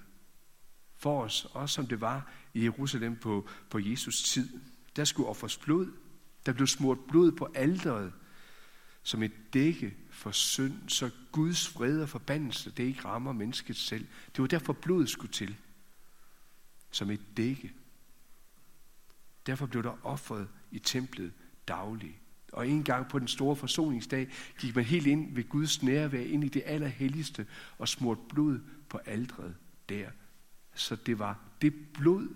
for 0.97 1.23
os, 1.23 1.47
også 1.52 1.75
som 1.75 1.87
det 1.87 2.00
var 2.00 2.33
i 2.54 2.64
Jerusalem 2.64 3.16
på, 3.16 3.49
på 3.71 3.78
Jesus 3.78 4.23
tid. 4.23 4.49
Der 4.97 5.04
skulle 5.04 5.28
offres 5.28 5.57
blod. 5.57 5.92
Der 6.47 6.52
blev 6.52 6.66
smurt 6.66 6.99
blod 7.09 7.33
på 7.33 7.49
alderet 7.54 8.12
som 9.02 9.23
et 9.23 9.33
dække 9.54 9.95
for 10.11 10.30
synd, 10.30 10.88
så 10.88 11.11
Guds 11.33 11.69
fred 11.69 12.02
og 12.02 12.09
forbandelse, 12.09 12.71
det 12.71 12.85
ikke 12.85 13.04
rammer 13.04 13.33
mennesket 13.33 13.76
selv. 13.76 14.07
Det 14.37 14.42
var 14.42 14.47
derfor 14.47 14.73
blodet 14.73 15.09
skulle 15.09 15.33
til. 15.33 15.57
Som 16.90 17.11
et 17.11 17.37
dække. 17.37 17.73
Derfor 19.50 19.66
blev 19.66 19.83
der 19.83 20.07
offret 20.07 20.49
i 20.71 20.78
templet 20.78 21.33
dagligt. 21.69 22.16
Og 22.52 22.69
en 22.69 22.85
gang 22.85 23.09
på 23.09 23.19
den 23.19 23.28
store 23.28 23.57
forsoningsdag 23.57 24.28
gik 24.59 24.76
man 24.76 24.85
helt 24.85 25.07
ind 25.07 25.35
ved 25.35 25.49
Guds 25.49 25.83
nærvær, 25.83 26.21
ind 26.21 26.45
i 26.45 26.49
det 26.49 26.62
allerhelligste, 26.66 27.47
og 27.78 27.88
smurt 27.88 28.19
blod 28.28 28.61
på 28.88 28.99
aldret 28.99 29.57
der. 29.88 30.11
Så 30.75 30.97
det 30.97 31.19
var 31.19 31.38
det 31.62 31.75
blod, 31.95 32.28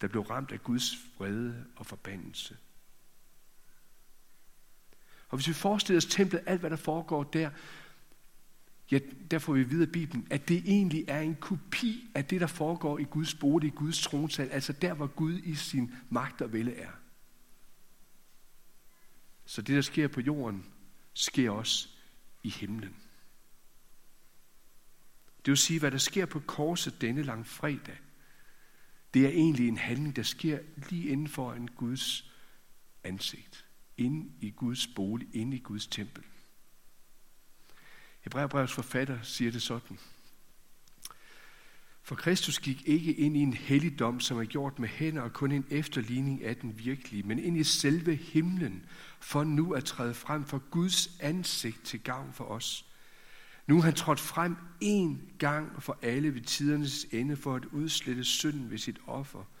der 0.00 0.08
blev 0.08 0.22
ramt 0.22 0.52
af 0.52 0.62
Guds 0.62 0.92
vrede 1.18 1.66
og 1.76 1.86
forbandelse. 1.86 2.56
Og 5.28 5.36
hvis 5.36 5.48
vi 5.48 5.52
forestiller 5.52 5.98
os 5.98 6.06
templet, 6.06 6.42
alt 6.46 6.60
hvad 6.60 6.70
der 6.70 6.76
foregår 6.76 7.24
der, 7.24 7.50
ja, 8.90 8.98
der 9.30 9.38
får 9.38 9.52
vi 9.52 9.60
at 9.60 9.70
vide 9.70 9.82
af 9.82 9.92
Bibelen, 9.92 10.26
at 10.30 10.48
det 10.48 10.62
egentlig 10.66 11.04
er 11.08 11.20
en 11.20 11.36
kopi 11.36 12.10
af 12.14 12.24
det, 12.24 12.40
der 12.40 12.46
foregår 12.46 12.98
i 12.98 13.04
Guds 13.04 13.34
bolig, 13.34 13.66
i 13.68 13.76
Guds 13.76 14.02
tronsal, 14.02 14.48
altså 14.48 14.72
der, 14.72 14.94
hvor 14.94 15.06
Gud 15.06 15.38
i 15.38 15.54
sin 15.54 15.94
magt 16.10 16.42
og 16.42 16.52
vælde 16.52 16.72
er. 16.72 16.90
Så 19.44 19.62
det, 19.62 19.74
der 19.74 19.82
sker 19.82 20.08
på 20.08 20.20
jorden, 20.20 20.66
sker 21.14 21.50
også 21.50 21.88
i 22.42 22.48
himlen. 22.48 22.96
Det 25.44 25.50
vil 25.50 25.56
sige, 25.56 25.80
hvad 25.80 25.90
der 25.90 25.98
sker 25.98 26.26
på 26.26 26.40
korset 26.40 27.00
denne 27.00 27.22
lang 27.22 27.46
fredag, 27.46 27.98
det 29.14 29.24
er 29.24 29.30
egentlig 29.30 29.68
en 29.68 29.78
handling, 29.78 30.16
der 30.16 30.22
sker 30.22 30.58
lige 30.90 31.08
inden 31.08 31.28
for 31.28 31.52
en 31.52 31.68
Guds 31.68 32.32
ansigt 33.04 33.66
inde 33.96 34.30
i 34.40 34.50
Guds 34.50 34.86
bolig, 34.86 35.28
inde 35.32 35.56
i 35.56 35.60
Guds 35.60 35.86
tempel. 35.86 36.24
Hebræerbrevets 38.26 38.72
forfatter 38.72 39.18
siger 39.22 39.50
det 39.50 39.62
sådan. 39.62 39.98
For 42.02 42.14
Kristus 42.14 42.58
gik 42.58 42.82
ikke 42.88 43.12
ind 43.12 43.36
i 43.36 43.40
en 43.40 43.52
helligdom, 43.52 44.20
som 44.20 44.38
er 44.38 44.44
gjort 44.44 44.78
med 44.78 44.88
hænder 44.88 45.22
og 45.22 45.32
kun 45.32 45.52
en 45.52 45.66
efterligning 45.70 46.44
af 46.44 46.56
den 46.56 46.78
virkelige, 46.78 47.22
men 47.22 47.38
ind 47.38 47.56
i 47.56 47.64
selve 47.64 48.14
himlen, 48.14 48.84
for 49.20 49.44
nu 49.44 49.72
at 49.72 49.84
træde 49.84 50.14
frem 50.14 50.44
for 50.44 50.58
Guds 50.58 51.20
ansigt 51.20 51.84
til 51.84 52.00
gavn 52.00 52.32
for 52.32 52.44
os. 52.44 52.84
Nu 53.66 53.78
er 53.78 53.82
han 53.82 53.94
trådt 53.94 54.20
frem 54.20 54.56
en 54.80 55.30
gang 55.38 55.82
for 55.82 55.98
alle 56.02 56.34
ved 56.34 56.40
tidernes 56.40 57.06
ende 57.12 57.36
for 57.36 57.54
at 57.54 57.64
udslette 57.64 58.24
synden 58.24 58.70
ved 58.70 58.78
sit 58.78 58.98
offer– 59.06 59.44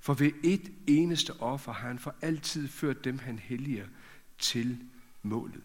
for 0.00 0.14
ved 0.14 0.32
et 0.44 0.72
eneste 0.86 1.40
offer 1.40 1.72
har 1.72 1.88
han 1.88 1.98
for 1.98 2.14
altid 2.22 2.68
ført 2.68 3.04
dem, 3.04 3.18
han 3.18 3.38
helliger, 3.38 3.86
til 4.38 4.78
målet. 5.22 5.62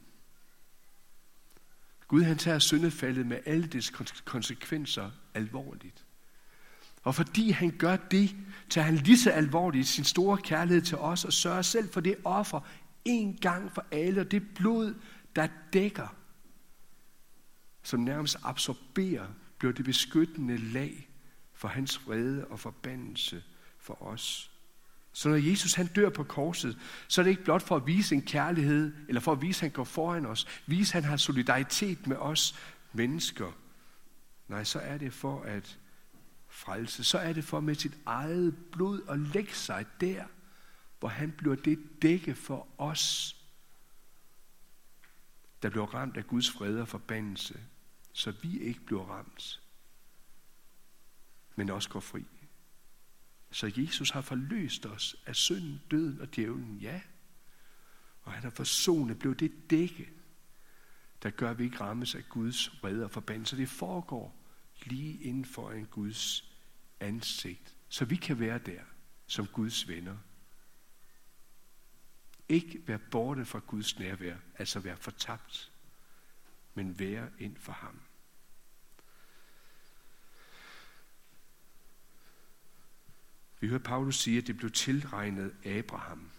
Gud 2.08 2.24
han 2.24 2.38
tager 2.38 2.60
syndefaldet 2.60 3.28
med 3.28 3.40
alle 3.46 3.68
dets 3.68 3.94
konsekvenser 4.26 5.12
alvorligt. 5.34 6.06
Og 7.04 7.16
fordi 7.16 7.50
han 7.50 7.72
gør 7.78 7.96
det, 7.96 8.36
tager 8.70 8.86
han 8.86 8.96
lige 8.96 9.18
så 9.18 9.32
alvorligt 9.32 9.88
sin 9.88 10.04
store 10.04 10.38
kærlighed 10.38 10.82
til 10.82 10.98
os 10.98 11.26
og 11.26 11.34
sørger 11.34 11.62
selv 11.62 11.90
for 11.90 12.02
det 12.02 12.16
offer 12.24 12.60
en 13.06 13.38
gang 13.38 13.72
for 13.72 13.86
alle, 13.92 14.22
og 14.22 14.32
det 14.32 14.44
blod, 14.56 14.96
der 15.36 15.48
dækker, 15.74 16.16
som 17.84 18.00
nærmest 18.00 18.38
absorberer, 18.44 19.28
bliver 19.58 19.74
det 19.74 19.86
beskyttende 19.86 20.58
lag 20.58 21.10
for 21.54 21.68
hans 21.68 22.08
vrede 22.08 22.48
og 22.48 22.60
forbandelse 22.60 23.44
for 23.80 24.04
os. 24.04 24.55
Så 25.16 25.30
når 25.30 25.36
Jesus 25.36 25.74
han 25.74 25.88
dør 25.88 26.10
på 26.10 26.24
korset, 26.24 26.78
så 27.08 27.22
er 27.22 27.24
det 27.24 27.30
ikke 27.30 27.44
blot 27.44 27.62
for 27.62 27.76
at 27.76 27.88
vise 27.88 28.16
en 28.16 28.22
kærlighed, 28.22 28.94
eller 29.08 29.22
for 29.22 29.32
at 29.32 29.42
vise, 29.42 29.58
at 29.58 29.62
han 29.62 29.72
går 29.72 29.84
foran 29.84 30.26
os, 30.26 30.48
vise, 30.66 30.98
at 30.98 31.04
han 31.04 31.10
har 31.10 31.18
solidaritet 31.18 32.08
med 32.08 32.18
os 32.18 32.60
mennesker. 32.94 33.52
Nej, 34.48 34.64
så 34.64 34.80
er 34.80 34.98
det 34.98 35.14
for 35.14 35.42
at 35.42 35.80
frelse. 36.48 37.04
Så 37.04 37.18
er 37.18 37.34
det 37.34 37.44
for 37.44 37.60
med 37.60 37.76
sit 37.76 37.98
eget 38.06 38.58
blod 38.72 39.02
at 39.10 39.20
lægge 39.20 39.54
sig 39.54 39.86
der, 40.02 40.26
hvor 41.00 41.10
han 41.10 41.32
bliver 41.32 41.56
det 41.56 41.80
dække 42.02 42.36
for 42.36 42.68
os, 42.78 43.36
der 45.62 45.70
bliver 45.70 45.86
ramt 45.86 46.18
af 46.18 46.28
Guds 46.28 46.52
fred 46.52 46.80
og 46.80 46.88
forbandelse, 46.88 47.60
så 48.14 48.34
vi 48.42 48.60
ikke 48.60 48.80
bliver 48.86 49.04
ramt, 49.04 49.62
men 51.56 51.70
også 51.70 51.90
går 51.90 52.00
fri. 52.00 52.26
Så 53.56 53.72
Jesus 53.78 54.10
har 54.10 54.22
forløst 54.22 54.86
os 54.86 55.16
af 55.26 55.36
synden, 55.36 55.82
døden 55.92 56.22
og 56.22 56.36
djævlen, 56.36 56.78
ja. 56.78 57.02
Og 58.22 58.32
han 58.32 58.44
har 58.44 58.50
forsonet, 58.50 59.20
blev 59.20 59.36
det 59.36 59.70
dække, 59.70 60.10
der 61.24 61.30
gør, 61.30 61.52
at 61.52 61.60
vi 61.60 61.64
ikke 61.64 61.80
rammes 61.80 62.16
af 62.16 62.30
Guds 62.30 62.84
vrede 62.84 63.04
og 63.04 63.12
forbandelse. 63.12 63.58
Det 63.58 63.70
foregår 63.70 64.36
lige 64.84 65.24
inden 65.24 65.46
for 65.46 65.72
en 65.72 65.86
Guds 65.86 66.52
ansigt, 67.00 67.76
så 67.90 68.06
vi 68.06 68.16
kan 68.16 68.40
være 68.40 68.58
der 68.58 68.82
som 69.28 69.48
Guds 69.48 69.88
venner. 69.88 70.18
Ikke 72.50 72.88
være 72.88 73.00
borte 73.00 73.46
fra 73.46 73.60
Guds 73.60 74.00
nærvær, 74.00 74.38
altså 74.58 74.80
være 74.80 74.98
fortabt, 74.98 75.72
men 76.74 77.00
være 77.00 77.30
ind 77.40 77.58
for 77.58 77.72
ham. 77.72 78.05
Vi 83.60 83.68
hører 83.68 83.80
Paulus 83.80 84.20
sige, 84.20 84.38
at 84.38 84.48
det 84.48 84.58
blev 84.58 84.72
tilregnet 84.72 85.54
Abraham. 85.66 86.30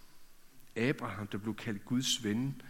Abraham, 0.76 1.26
der 1.26 1.38
blev 1.38 1.54
kaldt 1.54 1.84
Guds 1.84 2.24
ven, 2.24 2.62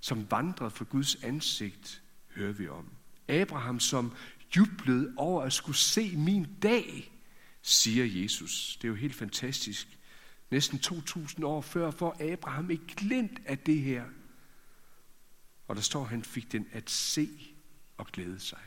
som 0.00 0.30
vandrede 0.30 0.70
for 0.70 0.84
Guds 0.84 1.24
ansigt, 1.24 2.02
hører 2.34 2.52
vi 2.52 2.68
om. 2.68 2.90
Abraham, 3.28 3.80
som 3.80 4.12
jublede 4.56 5.14
over 5.16 5.42
at 5.42 5.52
skulle 5.52 5.76
se 5.76 6.16
min 6.16 6.56
dag, 6.62 7.12
siger 7.62 8.04
Jesus. 8.04 8.76
Det 8.76 8.84
er 8.84 8.88
jo 8.88 8.94
helt 8.94 9.14
fantastisk. 9.14 9.98
Næsten 10.50 10.78
2000 10.78 11.44
år 11.44 11.60
før 11.60 11.90
får 11.90 12.32
Abraham 12.32 12.70
ikke 12.70 12.86
glimt 12.86 13.40
af 13.44 13.58
det 13.58 13.80
her. 13.80 14.04
Og 15.68 15.76
der 15.76 15.82
står, 15.82 16.02
at 16.02 16.08
han 16.08 16.22
fik 16.22 16.52
den 16.52 16.66
at 16.72 16.90
se 16.90 17.54
og 17.96 18.06
glæde 18.06 18.40
sig. 18.40 18.58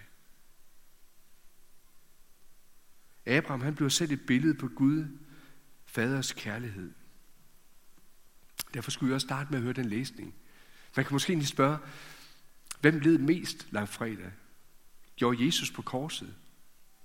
Abraham 3.26 3.62
han 3.62 3.76
blev 3.76 3.90
selv 3.90 4.12
et 4.12 4.26
billede 4.28 4.54
på 4.54 4.68
Gud, 4.68 5.06
faders 5.96 6.34
kærlighed. 6.34 6.92
Derfor 8.74 8.92
skulle 8.92 9.10
jeg 9.10 9.16
også 9.16 9.28
starte 9.28 9.50
med 9.50 9.60
at 9.60 9.64
høre 9.64 9.74
den 9.74 9.86
læsning. 9.86 10.36
Man 10.96 11.06
kan 11.06 11.14
måske 11.14 11.32
egentlig 11.32 11.48
spørge, 11.48 11.78
hvem 12.82 13.00
led 13.00 13.18
mest 13.18 13.68
langfredag? 13.72 14.32
Gjorde 15.16 15.46
Jesus 15.46 15.72
på 15.72 15.82
korset? 15.82 16.36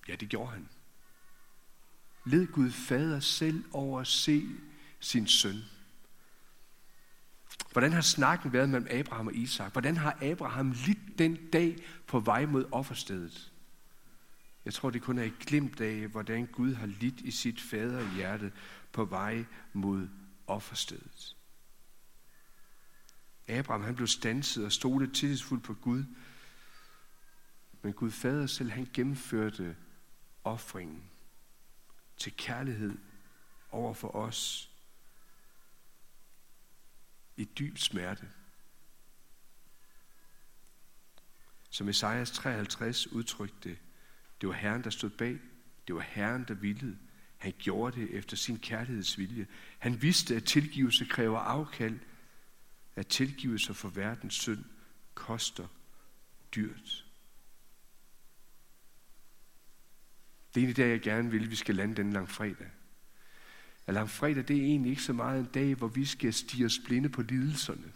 Ja, 0.08 0.14
det 0.16 0.28
gjorde 0.28 0.52
han. 0.52 0.68
Led 2.24 2.46
Gud 2.46 2.70
fader 2.70 3.20
selv 3.20 3.64
over 3.72 4.00
at 4.00 4.06
se 4.06 4.46
sin 5.00 5.26
søn? 5.26 5.56
Hvordan 7.72 7.92
har 7.92 8.00
snakken 8.00 8.52
været 8.52 8.68
mellem 8.68 8.88
Abraham 8.90 9.26
og 9.26 9.34
Isak? 9.34 9.72
Hvordan 9.72 9.96
har 9.96 10.18
Abraham 10.22 10.74
lidt 10.86 11.18
den 11.18 11.50
dag 11.50 11.76
på 12.06 12.20
vej 12.20 12.46
mod 12.46 12.64
offerstedet? 12.72 13.52
Jeg 14.64 14.74
tror, 14.74 14.90
det 14.90 15.02
kun 15.02 15.18
er 15.18 15.24
et 15.24 15.38
glimt 15.38 15.80
af, 15.80 16.06
hvordan 16.06 16.46
Gud 16.46 16.74
har 16.74 16.86
lidt 16.86 17.20
i 17.20 17.30
sit 17.30 17.60
faderhjerte 17.60 18.52
på 18.92 19.04
vej 19.04 19.44
mod 19.72 20.08
offerstedet. 20.46 21.36
Abraham 23.48 23.84
han 23.84 23.96
blev 23.96 24.06
stanset 24.06 24.64
og 24.64 24.72
stolede 24.72 25.12
tillidsfuldt 25.12 25.64
på 25.64 25.74
Gud. 25.74 26.04
Men 27.82 27.92
Gud 27.92 28.10
fader 28.10 28.46
selv, 28.46 28.70
han 28.70 28.88
gennemførte 28.92 29.76
offringen, 30.44 31.10
til 32.16 32.36
kærlighed 32.36 32.98
over 33.70 33.94
for 33.94 34.16
os 34.16 34.70
i 37.36 37.44
dyb 37.44 37.78
smerte. 37.78 38.28
Som 41.70 41.88
Esajas 41.88 42.30
53 42.30 43.12
udtrykte, 43.12 43.78
det 44.40 44.48
var 44.48 44.54
Herren, 44.54 44.84
der 44.84 44.90
stod 44.90 45.10
bag, 45.10 45.38
det 45.86 45.94
var 45.94 46.00
Herren, 46.00 46.44
der 46.48 46.54
vildede. 46.54 46.98
Han 47.40 47.52
gjorde 47.58 48.00
det 48.00 48.10
efter 48.10 48.36
sin 48.36 48.58
kærlighedsvilje. 48.58 49.46
Han 49.78 50.02
vidste, 50.02 50.36
at 50.36 50.44
tilgivelse 50.44 51.04
kræver 51.04 51.38
afkald, 51.38 51.98
at 52.96 53.06
tilgivelse 53.06 53.74
for 53.74 53.88
verdens 53.88 54.34
synd 54.34 54.64
koster 55.14 55.66
dyrt. 56.54 57.06
Det 60.54 60.62
er 60.62 60.68
en 60.68 60.74
dag, 60.74 60.90
jeg 60.90 61.00
gerne 61.00 61.30
vil, 61.30 61.42
at 61.42 61.50
vi 61.50 61.56
skal 61.56 61.74
lande 61.74 61.96
den 61.96 62.12
langfredag. 62.12 62.70
At 63.86 63.94
langfredag, 63.94 64.48
det 64.48 64.56
er 64.56 64.64
egentlig 64.64 64.90
ikke 64.90 65.02
så 65.02 65.12
meget 65.12 65.40
en 65.40 65.52
dag, 65.54 65.74
hvor 65.74 65.88
vi 65.88 66.04
skal 66.04 66.34
stige 66.34 66.66
os 66.66 66.78
blinde 66.84 67.08
på 67.08 67.22
lidelserne. 67.22 67.92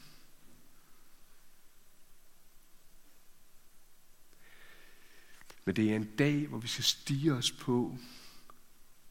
Men 5.64 5.76
det 5.76 5.92
er 5.92 5.96
en 5.96 6.16
dag, 6.16 6.46
hvor 6.46 6.58
vi 6.58 6.68
skal 6.68 6.84
stige 6.84 7.32
os 7.32 7.52
på, 7.52 7.98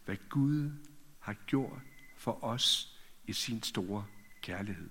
hvad 0.05 0.17
Gud 0.29 0.71
har 1.19 1.33
gjort 1.33 1.81
for 2.17 2.43
os 2.43 2.97
i 3.25 3.33
sin 3.33 3.63
store 3.63 4.05
kærlighed. 4.41 4.89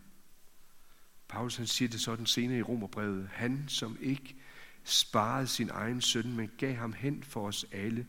Paulus 1.29 1.57
han 1.57 1.67
siger 1.67 1.89
det 1.89 2.01
sådan 2.01 2.27
senere 2.27 2.59
i 2.59 2.63
Romerbrevet. 2.63 3.29
Han, 3.29 3.65
som 3.69 3.99
ikke 4.01 4.37
sparede 4.85 5.47
sin 5.47 5.71
egen 5.71 6.01
søn, 6.01 6.37
men 6.37 6.51
gav 6.59 6.75
ham 6.75 6.93
hen 6.93 7.23
for 7.23 7.47
os 7.47 7.67
alle, 7.73 8.07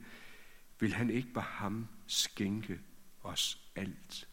vil 0.80 0.94
han 0.94 1.10
ikke 1.10 1.34
bare 1.34 1.46
ham 1.48 1.88
skænke 2.08 2.80
os 3.24 3.72
alt. 3.76 4.28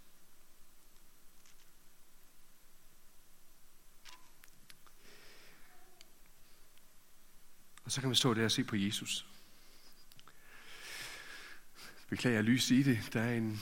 Og 7.84 7.92
så 7.92 8.00
kan 8.00 8.08
man 8.08 8.16
stå 8.16 8.34
der 8.34 8.44
og 8.44 8.50
se 8.50 8.64
på 8.64 8.76
Jesus. 8.76 9.29
Beklager 12.10 12.42
lys 12.42 12.70
i 12.70 12.82
det. 12.82 13.10
Der 13.12 13.20
er 13.20 13.34
en 13.34 13.60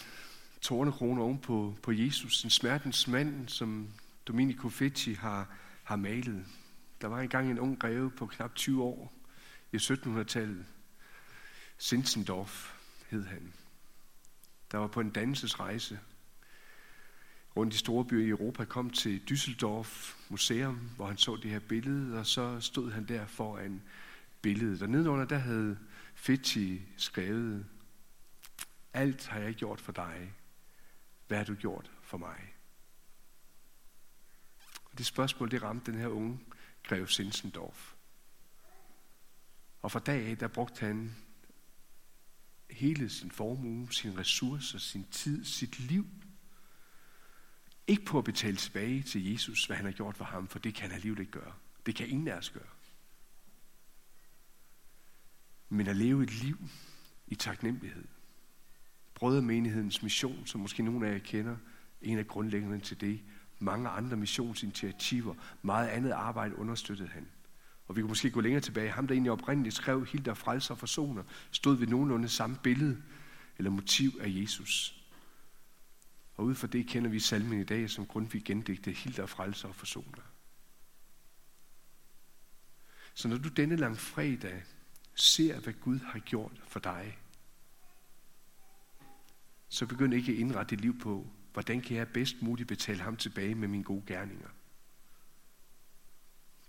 tornekrone 0.61 1.23
oven 1.23 1.39
på, 1.39 1.79
på 1.83 1.93
Jesus, 1.93 2.45
en 2.45 2.51
smertens 2.51 3.09
mand, 3.09 3.49
som 3.49 3.89
Domenico 4.29 4.69
Fecci 4.69 5.13
har, 5.13 5.49
har 5.85 5.97
malet. 5.97 6.47
Der 7.01 7.09
var 7.09 7.21
engang 7.21 7.51
en 7.51 7.59
ung 7.59 7.79
greve 7.79 8.11
på 8.11 8.27
knap 8.27 8.55
20 8.55 8.83
år 8.83 9.13
i 9.73 9.77
1700-tallet. 9.77 10.67
Sinsendorf 11.79 12.75
hed 13.11 13.25
han. 13.25 13.53
Der 14.73 14.79
var 14.79 14.87
på 14.87 15.01
en 15.01 15.11
dannelsesrejse 15.11 15.99
rundt 17.57 17.75
i 17.75 17.79
store 17.79 18.05
byer 18.05 18.27
i 18.27 18.29
Europa, 18.29 18.65
kom 18.65 18.91
til 18.91 19.21
Düsseldorf 19.31 20.15
Museum, 20.29 20.91
hvor 20.97 21.07
han 21.07 21.17
så 21.17 21.37
det 21.37 21.51
her 21.51 21.59
billede, 21.59 22.19
og 22.19 22.27
så 22.27 22.61
stod 22.61 22.91
han 22.93 23.09
der 23.09 23.27
foran 23.27 23.83
billedet. 24.43 24.83
Og 24.83 24.91
nedenunder 24.91 25.25
der 25.25 25.39
havde 25.39 25.79
Fetti 26.15 26.83
skrevet, 26.97 27.67
alt 28.93 29.27
har 29.27 29.41
jeg 29.41 29.55
gjort 29.55 29.81
for 29.81 29.93
dig. 29.93 30.35
Hvad 31.27 31.39
har 31.39 31.45
du 31.45 31.55
gjort 31.55 31.91
for 32.03 32.19
mig? 32.19 32.55
Og 34.85 34.99
det 34.99 35.07
spørgsmål, 35.07 35.51
det 35.51 35.63
ramte 35.63 35.93
den 35.93 36.01
her 36.01 36.09
unge 36.09 36.41
grev 36.83 37.07
Sinsendorf. 37.07 37.95
Og 39.83 39.93
fra 39.93 39.99
dag 39.99 40.27
af, 40.27 40.39
der 40.39 40.49
brugte 40.49 40.87
han 40.87 41.17
hele 42.71 43.09
sin 43.09 43.31
formue, 43.31 43.93
sine 43.93 44.19
ressourcer, 44.19 44.79
sin 44.79 45.05
tid, 45.11 45.45
sit 45.45 45.79
liv, 45.79 46.07
ikke 47.87 48.05
på 48.05 48.19
at 48.19 48.25
betale 48.25 48.57
tilbage 48.57 49.03
til 49.03 49.33
Jesus, 49.33 49.65
hvad 49.65 49.77
han 49.77 49.85
har 49.85 49.93
gjort 49.93 50.17
for 50.17 50.25
ham, 50.25 50.49
for 50.49 50.59
det 50.59 50.75
kan 50.75 50.83
han 50.83 50.95
alligevel 50.95 51.21
ikke 51.21 51.33
gøre. 51.33 51.55
Det 51.87 51.95
kan 51.95 52.09
ingen 52.09 52.29
af 52.29 52.37
os 52.37 52.51
gøre. 52.51 52.69
Men 55.69 55.87
at 55.87 55.97
leve 55.97 56.23
et 56.23 56.33
liv 56.33 56.59
i 57.27 57.35
taknemmelighed. 57.35 58.09
Brødremenighedens 59.19 60.03
mission, 60.03 60.47
som 60.47 60.61
måske 60.61 60.83
nogle 60.83 61.09
af 61.09 61.13
jer 61.13 61.19
kender, 61.19 61.57
en 62.03 62.19
af 62.19 62.27
grundlæggerne 62.27 62.81
til 62.81 63.01
det. 63.01 63.21
Mange 63.59 63.89
andre 63.89 64.17
missionsinitiativer, 64.17 65.35
meget 65.63 65.89
andet 65.89 66.11
arbejde 66.11 66.59
understøttede 66.59 67.09
han. 67.09 67.29
Og 67.87 67.97
vi 67.97 68.01
kan 68.01 68.09
måske 68.09 68.31
gå 68.31 68.41
længere 68.41 68.61
tilbage. 68.61 68.91
Ham, 68.91 69.07
der 69.07 69.15
egentlig 69.15 69.33
oprindeligt 69.33 69.75
skrev 69.75 70.07
Hilder 70.07 70.35
Frelser 70.35 70.75
og 70.75 70.79
Forsoner, 70.79 71.23
stod 71.51 71.77
ved 71.77 71.87
nogenlunde 71.87 72.29
samme 72.29 72.57
billede 72.63 73.03
eller 73.59 73.71
motiv 73.71 74.11
af 74.21 74.29
Jesus. 74.29 75.05
Og 76.35 76.45
ud 76.45 76.55
fra 76.55 76.67
det 76.67 76.87
kender 76.87 77.11
vi 77.11 77.21
salmen 77.21 77.61
i 77.61 77.65
dag, 77.65 77.91
som 77.91 78.07
Grundtvig 78.07 78.45
gendigte 78.45 78.91
Hilder 78.91 79.27
Frelser 79.27 79.69
og 79.69 79.75
Forsoner. 79.75 80.23
Så 83.15 83.29
når 83.29 83.37
du 83.37 83.49
denne 83.49 83.77
lang 83.77 83.99
fredag 83.99 84.63
ser, 85.15 85.61
hvad 85.61 85.73
Gud 85.73 85.99
har 85.99 86.19
gjort 86.19 86.63
for 86.69 86.81
dig, 86.81 87.19
så 89.69 89.87
begynd 89.87 90.15
ikke 90.15 90.33
at 90.33 90.39
indrette 90.39 90.77
dit 90.77 90.81
liv 90.81 90.99
på, 90.99 91.31
hvordan 91.53 91.81
kan 91.81 91.97
jeg 91.97 92.09
bedst 92.09 92.43
muligt 92.43 92.69
betale 92.69 93.01
ham 93.01 93.17
tilbage 93.17 93.55
med 93.55 93.69
mine 93.69 93.85
gode 93.85 94.03
gerninger. 94.07 94.49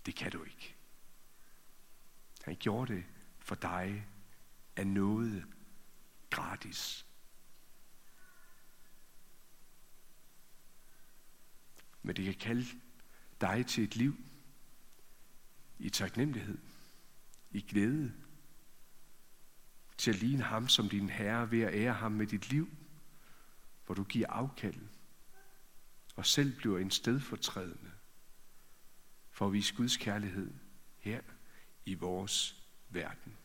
Det 0.06 0.14
kan 0.14 0.32
du 0.32 0.44
ikke. 0.44 0.74
Han 2.44 2.56
gjorde 2.56 2.94
det 2.94 3.04
for 3.38 3.54
dig 3.54 4.06
af 4.76 4.86
noget 4.86 5.44
gratis. 6.30 7.06
Men 12.02 12.16
det 12.16 12.24
kan 12.24 12.34
kalde 12.34 12.66
dig 13.40 13.66
til 13.66 13.84
et 13.84 13.96
liv 13.96 14.16
i 15.78 15.90
taknemmelighed, 15.90 16.58
i 17.50 17.60
glæde, 17.60 18.12
til 19.96 20.10
at 20.10 20.16
ligne 20.16 20.42
ham 20.42 20.68
som 20.68 20.88
din 20.88 21.10
herre 21.10 21.50
ved 21.50 21.60
at 21.60 21.74
ære 21.74 21.92
ham 21.92 22.12
med 22.12 22.26
dit 22.26 22.50
liv, 22.50 22.68
hvor 23.90 23.94
du 23.94 24.04
giver 24.04 24.30
afkald 24.30 24.80
og 26.16 26.26
selv 26.26 26.56
bliver 26.56 26.78
en 26.78 26.90
stedfortrædende 26.90 27.90
for 29.30 29.46
at 29.46 29.52
vise 29.52 29.74
Guds 29.74 29.96
kærlighed 29.96 30.54
her 30.98 31.20
i 31.84 31.94
vores 31.94 32.62
verden. 32.88 33.36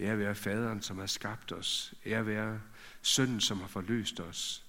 Ære 0.00 0.18
være 0.18 0.34
faderen, 0.34 0.82
som 0.82 0.98
har 0.98 1.06
skabt 1.06 1.52
os. 1.52 1.94
Ære 2.06 2.26
være 2.26 2.62
sønnen, 3.02 3.40
som 3.40 3.60
har 3.60 3.68
forløst 3.68 4.20
os. 4.20 4.66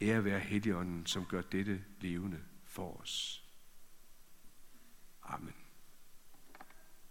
Ære 0.00 0.24
være 0.24 0.40
helligånden, 0.40 1.06
som 1.06 1.26
gør 1.26 1.42
dette 1.42 1.84
levende 2.00 2.44
for 2.64 3.00
os. 3.00 3.44
Amen. 5.22 5.54